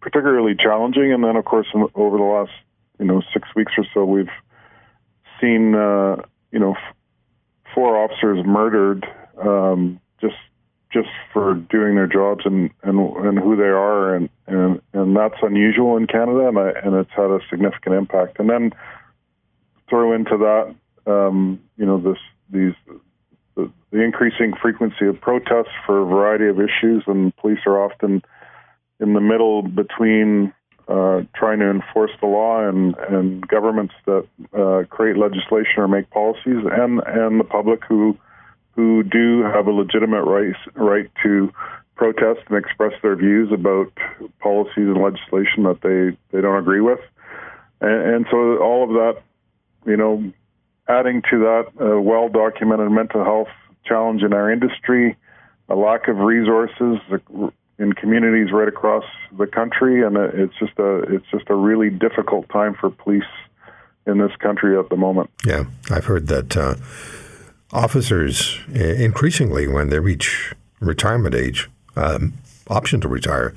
[0.01, 1.13] particularly challenging.
[1.13, 2.51] And then, of course, over the last
[2.99, 4.27] you know six weeks or so, we've
[5.41, 6.17] seen uh,
[6.51, 6.95] you know f-
[7.73, 9.05] four officers murdered
[9.41, 10.35] um, just
[10.93, 15.35] just for doing their jobs and, and and who they are and, and and that's
[15.41, 18.39] unusual in Canada and I, and it's had a significant impact.
[18.39, 18.71] And then
[19.89, 22.73] throw into that um, you know this these
[23.55, 28.21] the, the increasing frequency of protests for a variety of issues and police are often
[28.99, 30.53] in the middle between
[30.87, 36.09] uh, trying to enforce the law and, and governments that uh, create legislation or make
[36.09, 38.17] policies, and and the public who
[38.75, 41.51] who do have a legitimate right right to
[41.95, 43.91] protest and express their views about
[44.39, 46.99] policies and legislation that they, they don't agree with,
[47.81, 49.21] and, and so all of that,
[49.85, 50.31] you know,
[50.87, 53.47] adding to that well documented mental health
[53.85, 55.15] challenge in our industry,
[55.69, 56.97] a lack of resources,
[57.79, 59.03] in communities right across
[59.37, 63.23] the country, and it's just a it's just a really difficult time for police
[64.05, 65.29] in this country at the moment.
[65.45, 66.75] Yeah, I've heard that uh,
[67.73, 72.33] officers increasingly, when they reach retirement age, um,
[72.67, 73.53] option to retire,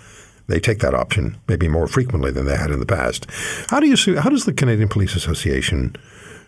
[0.49, 3.27] they take that option maybe more frequently than they had in the past.
[3.69, 4.15] How do you see?
[4.15, 5.97] How does the Canadian Police Association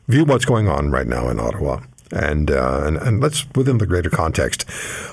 [0.07, 1.81] view what's going on right now in Ottawa?
[2.11, 4.65] and, uh, and and let's within the greater context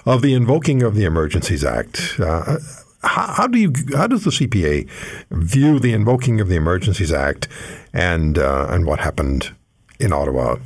[0.06, 2.16] of the invoking of the Emergencies Act.
[2.20, 2.58] Uh,
[3.04, 4.90] how, how, do you how does the CPA
[5.30, 7.48] view the invoking of the Emergencies Act
[7.94, 9.54] and uh, and what happened
[10.00, 10.58] in Ottawa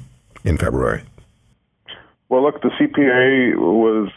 [0.44, 1.04] in February?
[2.30, 4.12] Well, look, the CPA was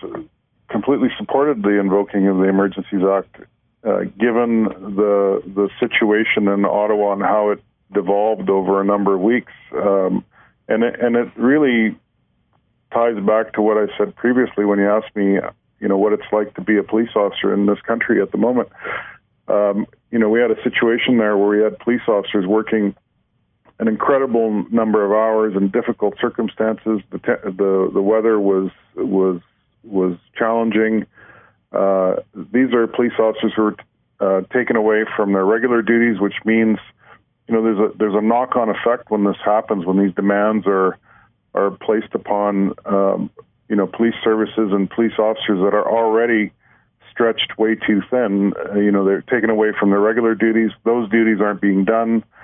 [0.69, 3.37] completely supported the invoking of the Emergencies Act,
[3.85, 9.21] uh, given the the situation in Ottawa and how it devolved over a number of
[9.21, 9.53] weeks.
[9.75, 10.25] Um,
[10.69, 11.97] and it, and it really
[12.93, 15.39] ties back to what I said previously when you asked me,
[15.81, 18.39] you know, what it's like to be a police officer in this country at the
[18.39, 18.69] moment.
[19.49, 22.95] Um, you know, we had a situation there where we had police officers working
[23.83, 27.01] an incredible number of hours in difficult circumstances.
[27.11, 29.41] The te- the the weather was was
[29.83, 31.05] was challenging.
[31.72, 32.16] Uh,
[32.53, 33.76] these are police officers who were
[34.20, 36.78] uh, taken away from their regular duties, which means,
[37.49, 40.64] you know, there's a there's a knock on effect when this happens when these demands
[40.68, 40.97] are
[41.53, 43.30] are placed upon um,
[43.68, 46.53] you know police services and police officers that are already
[47.11, 48.53] stretched way too thin.
[48.57, 50.70] Uh, you know, they're taken away from their regular duties.
[50.85, 52.22] Those duties aren't being done.
[52.22, 52.39] Uh,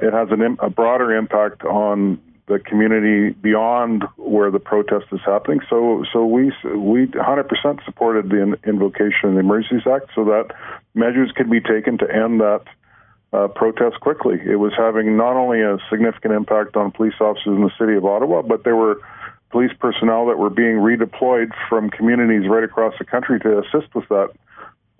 [0.00, 5.60] it has an, a broader impact on the community beyond where the protest is happening.
[5.68, 10.54] So, so we we 100% supported the invocation of the Emergencies Act, so that
[10.94, 12.62] measures could be taken to end that
[13.32, 14.36] uh, protest quickly.
[14.44, 18.04] It was having not only a significant impact on police officers in the city of
[18.04, 19.00] Ottawa, but there were
[19.50, 24.08] police personnel that were being redeployed from communities right across the country to assist with
[24.08, 24.30] that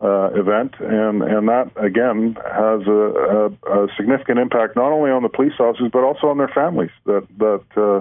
[0.00, 5.22] uh, event, and and that again has a, a, a, significant impact not only on
[5.22, 8.00] the police officers but also on their families that that uh,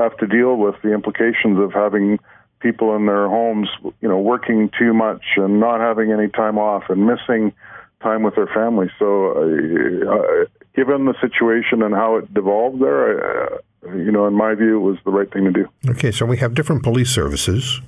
[0.00, 2.18] have to deal with the implications of having
[2.60, 3.68] people in their homes,
[4.00, 7.52] you know, working too much and not having any time off and missing
[8.00, 8.88] time with their family.
[8.98, 13.58] So, uh, uh, given the situation and how it devolved there, uh,
[13.96, 15.68] you know, in my view, it was the right thing to do.
[15.88, 17.80] Okay, so we have different police services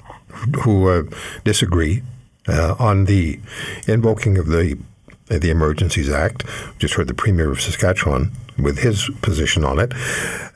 [0.65, 1.03] who uh,
[1.45, 2.03] disagree
[2.49, 3.41] uh, on the
[3.87, 4.79] invoking of the
[5.27, 6.45] the Emergencies Act.
[6.79, 9.93] Just heard the Premier of Saskatchewan with his position on it.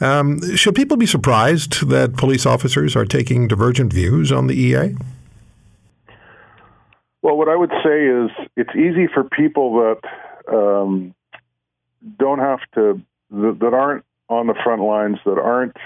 [0.00, 4.94] Um, should people be surprised that police officers are taking divergent views on the EA?
[7.22, 11.14] Well, what I would say is it's easy for people that um,
[12.18, 15.76] don't have to that, that aren't on the front lines that aren't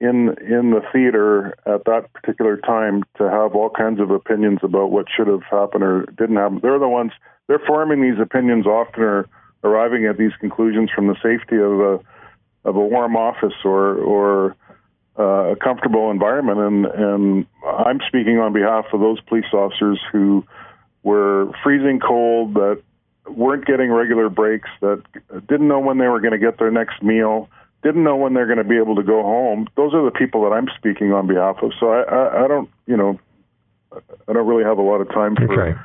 [0.00, 4.90] in in the theater at that particular time to have all kinds of opinions about
[4.90, 6.60] what should have happened or didn't happen.
[6.62, 7.12] They're the ones
[7.46, 9.28] they're forming these opinions often or
[9.62, 12.00] arriving at these conclusions from the safety of a
[12.64, 14.56] of a warm office or or
[15.18, 16.58] uh, a comfortable environment.
[16.60, 20.44] And, and I'm speaking on behalf of those police officers who
[21.02, 22.82] were freezing cold, that
[23.28, 25.02] weren't getting regular breaks, that
[25.46, 27.50] didn't know when they were going to get their next meal,
[27.82, 29.68] didn't know when they're going to be able to go home.
[29.76, 31.72] Those are the people that I'm speaking on behalf of.
[31.80, 33.18] So I, I, I don't, you know,
[33.92, 35.78] I don't really have a lot of time for okay.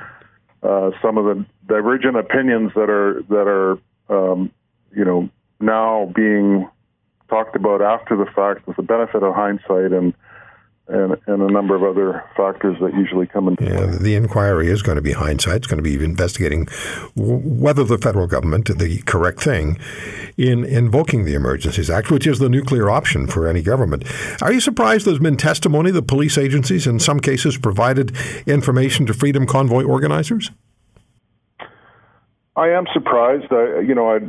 [0.62, 3.78] uh, some of the divergent opinions that are that are,
[4.08, 4.52] um,
[4.94, 5.28] you know,
[5.58, 6.68] now being
[7.28, 10.14] talked about after the fact with the benefit of hindsight and
[10.88, 13.98] and, and a number of other factors that usually come into yeah, play.
[13.98, 15.56] The inquiry is going to be hindsight.
[15.56, 16.68] It's going to be investigating
[17.16, 19.78] whether the federal government did the correct thing
[20.36, 24.04] in invoking the Emergencies Act, which is the nuclear option for any government.
[24.42, 28.16] Are you surprised there's been testimony that police agencies in some cases provided
[28.46, 30.50] information to Freedom Convoy organizers?
[32.54, 33.52] I am surprised.
[33.52, 34.20] I, you know, I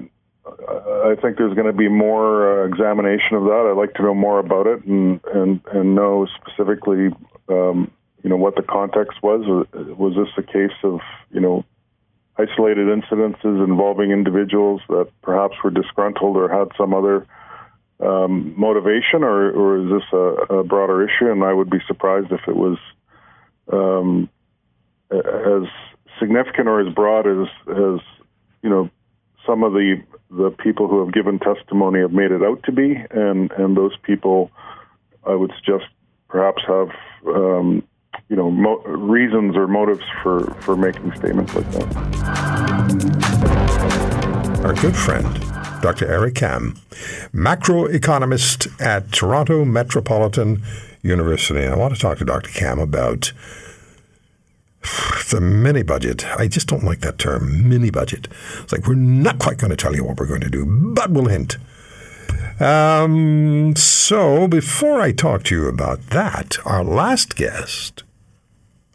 [0.47, 3.69] I think there's going to be more uh, examination of that.
[3.69, 7.09] I'd like to know more about it and and and know specifically,
[7.49, 7.91] um,
[8.23, 9.65] you know, what the context was.
[9.73, 10.99] Was this a case of
[11.31, 11.65] you know
[12.37, 17.25] isolated incidences involving individuals that perhaps were disgruntled or had some other
[17.99, 21.31] um, motivation, or, or is this a, a, broader issue?
[21.31, 22.77] And I would be surprised if it was
[23.73, 24.29] um,
[25.11, 25.63] as
[26.19, 27.99] significant or as broad as as
[28.61, 28.89] you know
[29.47, 33.01] some of the the people who have given testimony have made it out to be,
[33.11, 34.51] and and those people,
[35.25, 35.85] I would suggest,
[36.27, 36.89] perhaps have
[37.25, 37.81] um,
[38.29, 41.95] you know mo- reasons or motives for for making statements like that.
[44.63, 45.43] Our good friend.
[45.79, 46.07] Dr.
[46.11, 46.73] Eric Kam,
[47.31, 50.63] macroeconomist at Toronto Metropolitan
[51.03, 51.67] University.
[51.67, 52.49] I want to talk to Dr.
[52.49, 53.31] Kam about
[55.29, 56.25] the mini budget.
[56.39, 58.27] I just don't like that term, mini budget.
[58.59, 61.11] It's like we're not quite going to tell you what we're going to do, but
[61.11, 61.57] we'll hint.
[62.59, 68.03] Um, so before I talk to you about that, our last guest,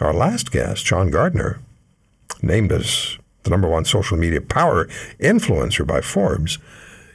[0.01, 1.61] our last guest, John Gardner,
[2.43, 4.87] named as the number one social media power
[5.21, 6.59] influencer by Forbes,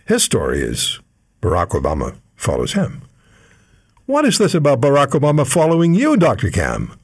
[0.05, 0.99] his story is
[1.41, 3.01] Barack Obama follows him.
[4.05, 6.49] What is this about Barack Obama following you, Dr.
[6.49, 6.97] Kam?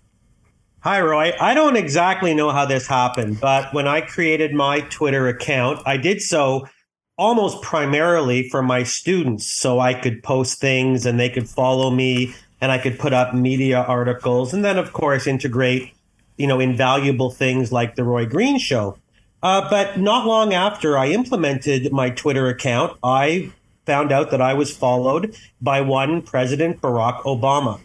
[0.84, 1.32] Hi, Roy.
[1.40, 5.96] I don't exactly know how this happened, but when I created my Twitter account, I
[5.96, 6.68] did so
[7.18, 12.36] almost primarily for my students so I could post things and they could follow me
[12.60, 15.94] and I could put up media articles and then, of course, integrate,
[16.36, 18.98] you know, invaluable things like the Roy Green Show.
[19.42, 23.54] Uh, but not long after I implemented my Twitter account, I
[23.86, 27.80] found out that I was followed by one President Barack Obama.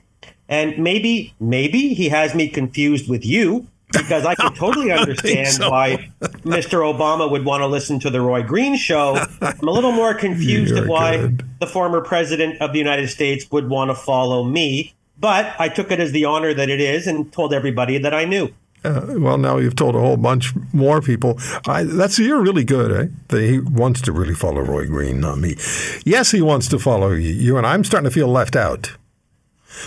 [0.48, 5.70] And maybe, maybe he has me confused with you because I can totally understand so.
[5.70, 6.80] why Mr.
[6.80, 9.16] Obama would want to listen to the Roy Green show.
[9.40, 11.44] I'm a little more confused at why good.
[11.60, 14.94] the former president of the United States would want to follow me.
[15.20, 18.24] But I took it as the honor that it is and told everybody that I
[18.24, 18.54] knew.
[18.84, 21.36] Uh, well, now you've told a whole bunch more people.
[21.66, 23.12] I, that's you're really good, eh?
[23.28, 25.56] That he wants to really follow Roy Green, not me.
[26.04, 28.92] Yes, he wants to follow you, and I'm starting to feel left out.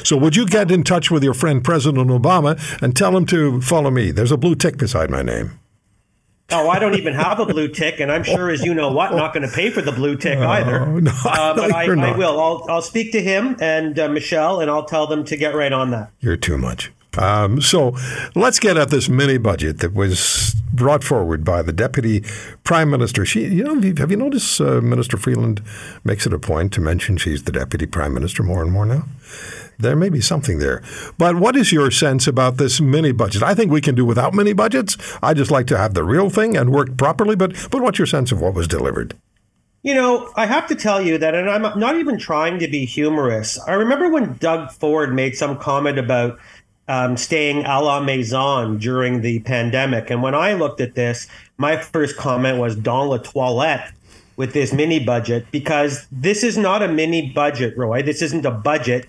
[0.03, 3.61] So would you get in touch with your friend President Obama and tell him to
[3.61, 4.11] follow me?
[4.11, 5.59] There's a blue tick beside my name.
[6.53, 9.13] Oh, I don't even have a blue tick, and I'm sure, as you know, what,
[9.13, 10.85] not going to pay for the blue tick either.
[10.85, 12.39] No, uh, but I, I, will.
[12.39, 15.71] I'll, I'll speak to him and uh, Michelle, and I'll tell them to get right
[15.71, 16.11] on that.
[16.19, 16.91] You're too much.
[17.17, 17.95] Um, so
[18.35, 22.23] let's get at this mini budget that was brought forward by the deputy
[22.63, 23.25] prime minister.
[23.25, 25.61] She, you know, have you noticed uh, Minister Freeland
[26.03, 29.03] makes it a point to mention she's the deputy prime minister more and more now?
[29.81, 30.81] there may be something there.
[31.17, 33.43] But what is your sense about this mini budget?
[33.43, 34.97] I think we can do without mini budgets.
[35.21, 37.35] I just like to have the real thing and work properly.
[37.35, 39.15] But but what's your sense of what was delivered?
[39.83, 42.85] You know, I have to tell you that, and I'm not even trying to be
[42.85, 43.59] humorous.
[43.67, 46.37] I remember when Doug Ford made some comment about
[46.91, 50.09] um, staying a la maison during the pandemic.
[50.09, 51.27] And when I looked at this,
[51.57, 53.93] my first comment was dans la toilette
[54.35, 58.01] with this mini budget because this is not a mini budget, Roy.
[58.01, 59.07] This isn't a budget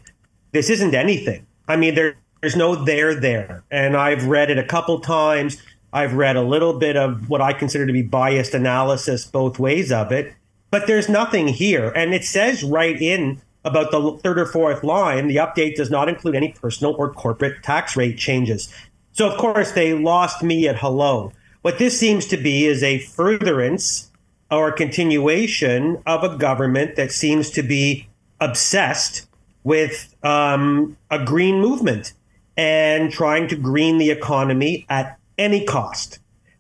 [0.52, 1.46] this isn't anything.
[1.66, 3.64] I mean, there, there's no there there.
[3.70, 5.56] And I've read it a couple times.
[5.92, 9.90] I've read a little bit of what I consider to be biased analysis both ways
[9.90, 10.34] of it,
[10.70, 11.90] but there's nothing here.
[11.96, 16.08] And it says right in about the third or fourth line the update does not
[16.08, 18.72] include any personal or corporate tax rate changes.
[19.12, 21.32] So, of course, they lost me at hello.
[21.62, 24.10] What this seems to be is a furtherance
[24.50, 28.08] or continuation of a government that seems to be
[28.40, 29.28] obsessed
[29.64, 32.12] with um, a green movement
[32.56, 36.18] and trying to green the economy at any cost.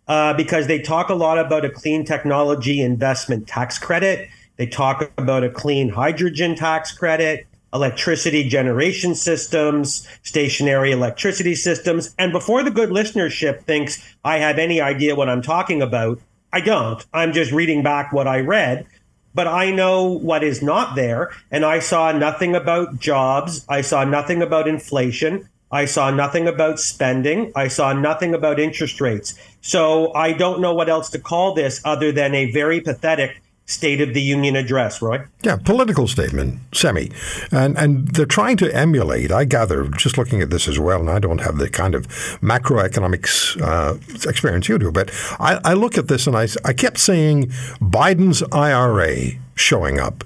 [0.08, 4.28] Uh, because they talk a lot about a clean technology investment tax credit.
[4.56, 12.14] They talk about a clean hydrogen tax credit, electricity generation systems, stationary electricity systems.
[12.18, 16.20] And before the good listenership thinks I have any idea what I'm talking about,
[16.52, 17.04] I don't.
[17.14, 18.86] I'm just reading back what I read
[19.34, 21.30] but I know what is not there.
[21.50, 23.64] And I saw nothing about jobs.
[23.68, 25.48] I saw nothing about inflation.
[25.70, 27.50] I saw nothing about spending.
[27.56, 29.34] I saw nothing about interest rates.
[29.62, 33.40] So I don't know what else to call this other than a very pathetic
[33.72, 35.24] State of the Union address, Roy.
[35.42, 37.10] Yeah, political statement, semi.
[37.50, 41.10] And and they're trying to emulate, I gather, just looking at this as well, and
[41.10, 42.06] I don't have the kind of
[42.40, 43.94] macroeconomics uh,
[44.28, 45.10] experience you do, but
[45.40, 47.46] I, I look at this and I, I kept saying
[47.80, 50.24] Biden's IRA showing up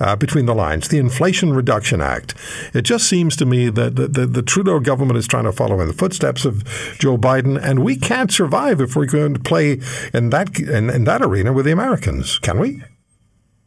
[0.00, 0.88] uh, between the lines.
[0.88, 2.34] The Inflation Reduction Act.
[2.74, 5.80] It just seems to me that the, the, the, Trudeau government is trying to follow
[5.80, 6.64] in the footsteps of
[6.98, 9.80] Joe Biden, and we can't survive if we're going to play
[10.14, 12.82] in that in, in that arena with the Americans, can we?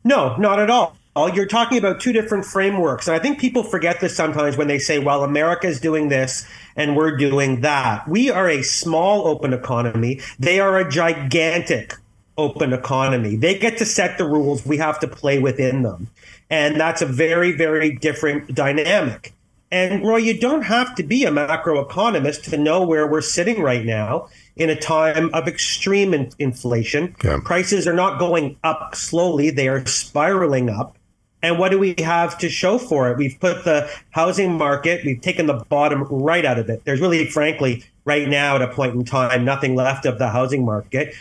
[0.04, 0.96] No, not at all.
[1.34, 3.08] You're talking about two different frameworks.
[3.08, 6.48] And I think people forget this sometimes when they say, well, America is doing this
[6.78, 8.08] and we're doing that.
[8.08, 10.22] We are a small open economy.
[10.38, 11.98] They are a gigantic
[12.40, 13.36] open economy.
[13.36, 14.66] They get to set the rules.
[14.66, 16.08] We have to play within them.
[16.50, 19.34] And that's a very, very different dynamic.
[19.72, 23.86] And Roy, you don't have to be a macroeconomist to know where we're sitting right
[23.86, 27.16] now in a time of extreme in- inflation.
[27.24, 27.40] Yeah.
[27.44, 30.96] Prices are not going up slowly, they are spiraling up.
[31.42, 33.18] And what do we have to show for it?
[33.18, 36.84] We've put the housing market, we've taken the bottom right out of it.
[36.84, 40.66] There's really, frankly, right now at a point in time, nothing left of the housing
[40.66, 41.14] market.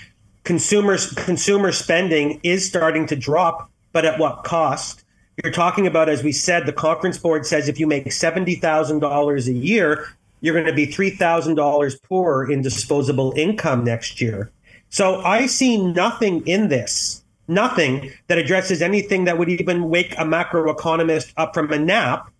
[0.49, 5.05] Consumers, consumer spending is starting to drop, but at what cost?
[5.45, 9.53] You're talking about, as we said, the conference board says if you make $70,000 a
[9.53, 10.07] year,
[10.41, 14.51] you're going to be $3,000 poorer in disposable income next year.
[14.89, 20.25] So I see nothing in this, nothing that addresses anything that would even wake a
[20.25, 22.33] macroeconomist up from a nap,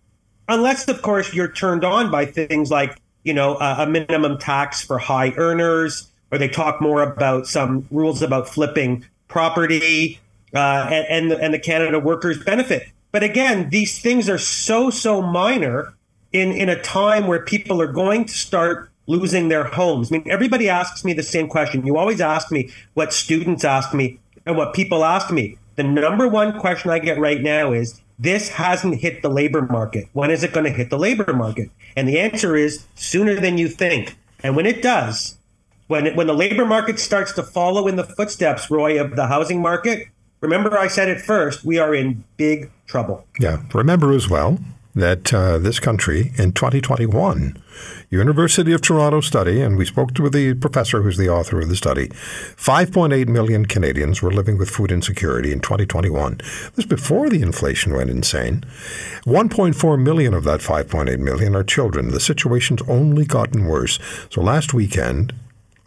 [0.47, 4.81] unless, of course, you're turned on by things like, you know, a, a minimum tax
[4.81, 10.19] for high earners, or they talk more about some rules about flipping property
[10.53, 12.87] uh, and, and, the, and the Canada Workers Benefit.
[13.11, 15.93] But again, these things are so, so minor
[16.31, 20.11] in in a time where people are going to start losing their homes.
[20.11, 21.85] I mean, everybody asks me the same question.
[21.85, 25.57] You always ask me what students ask me and what people ask me.
[25.75, 30.07] The number one question I get right now is this hasn't hit the labor market.
[30.13, 31.71] When is it going to hit the labor market?
[31.95, 34.15] And the answer is sooner than you think.
[34.43, 35.38] And when it does,
[35.89, 39.61] when when the labor market starts to follow in the footsteps, Roy, of the housing
[39.61, 40.07] market,
[40.39, 43.25] remember I said it first, we are in big trouble.
[43.39, 43.63] Yeah.
[43.73, 44.59] Remember as well
[44.95, 47.61] that uh, this country in 2021,
[48.09, 51.75] University of Toronto study, and we spoke to the professor who's the author of the
[51.75, 56.37] study, 5.8 million Canadians were living with food insecurity in 2021.
[56.37, 58.63] This was before the inflation went insane.
[59.25, 62.09] 1.4 million of that 5.8 million are children.
[62.09, 63.99] The situation's only gotten worse.
[64.29, 65.33] So last weekend,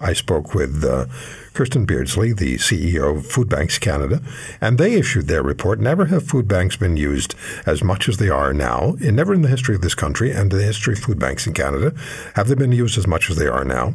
[0.03, 1.07] I spoke with uh,
[1.55, 4.21] Kirstin Beardsley, the CEO of Food Banks Canada,
[4.61, 5.79] and they issued their report.
[5.79, 7.35] Never have food banks been used
[7.67, 8.97] as much as they are now.
[9.01, 11.55] And never in the history of this country and the history of food banks in
[11.55, 11.95] Canada
[12.35, 13.95] have they been used as much as they are now.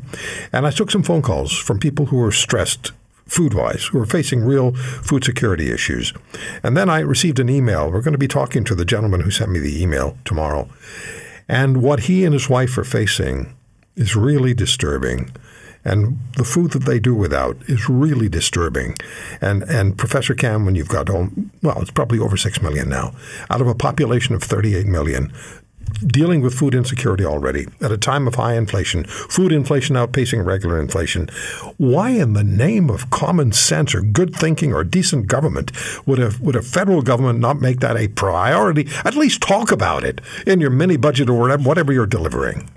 [0.53, 2.91] And I took some phone calls from people who were stressed
[3.25, 6.13] food wise, who are facing real food security issues.
[6.63, 7.91] And then I received an email.
[7.91, 10.69] We're going to be talking to the gentleman who sent me the email tomorrow.
[11.49, 13.53] And what he and his wife are facing
[13.95, 15.31] is really disturbing.
[15.87, 18.97] And the food that they do without is really disturbing.
[19.41, 23.13] And and Professor Kam, when you've got home, well, it's probably over six million now,
[23.49, 25.31] out of a population of 38 million,
[26.05, 30.79] dealing with food insecurity already at a time of high inflation, food inflation outpacing regular
[30.79, 31.29] inflation.
[31.77, 35.71] Why, in the name of common sense or good thinking or decent government,
[36.05, 38.89] would a would a federal government not make that a priority?
[39.05, 42.69] At least talk about it in your mini budget or whatever, whatever you're delivering.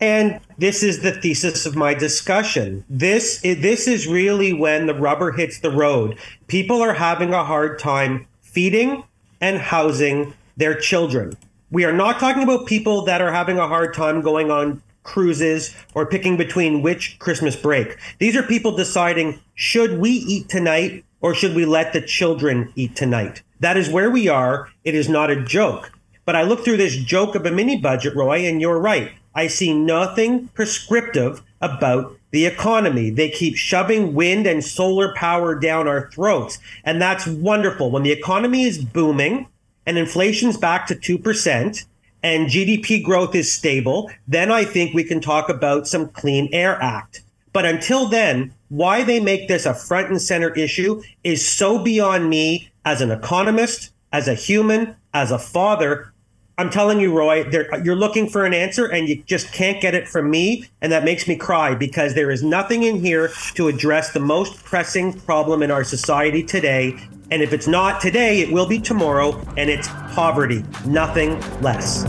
[0.00, 2.84] And this is the thesis of my discussion.
[2.88, 6.18] This is, this is really when the rubber hits the road.
[6.48, 9.04] People are having a hard time feeding
[9.40, 11.32] and housing their children.
[11.70, 15.74] We are not talking about people that are having a hard time going on cruises
[15.94, 17.96] or picking between which Christmas break.
[18.18, 22.94] These are people deciding should we eat tonight or should we let the children eat
[22.96, 23.42] tonight?
[23.60, 24.68] That is where we are.
[24.84, 25.92] It is not a joke.
[26.24, 29.12] But I look through this joke of a mini budget, Roy, and you're right.
[29.36, 33.10] I see nothing prescriptive about the economy.
[33.10, 36.58] They keep shoving wind and solar power down our throats.
[36.84, 37.90] And that's wonderful.
[37.90, 39.46] When the economy is booming
[39.84, 41.84] and inflation's back to 2%
[42.22, 46.82] and GDP growth is stable, then I think we can talk about some Clean Air
[46.82, 47.22] Act.
[47.52, 52.28] But until then, why they make this a front and center issue is so beyond
[52.28, 56.12] me as an economist, as a human, as a father.
[56.58, 57.44] I'm telling you, Roy,
[57.84, 60.64] you're looking for an answer and you just can't get it from me.
[60.80, 64.64] And that makes me cry because there is nothing in here to address the most
[64.64, 66.96] pressing problem in our society today.
[67.30, 69.38] And if it's not today, it will be tomorrow.
[69.58, 72.04] And it's poverty, nothing less.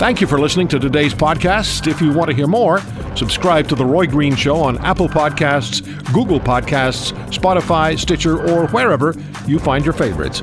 [0.00, 1.86] Thank you for listening to today's podcast.
[1.86, 2.80] If you want to hear more,
[3.14, 9.14] subscribe to The Roy Green Show on Apple Podcasts, Google Podcasts, Spotify, Stitcher, or wherever
[9.46, 10.42] you find your favorites.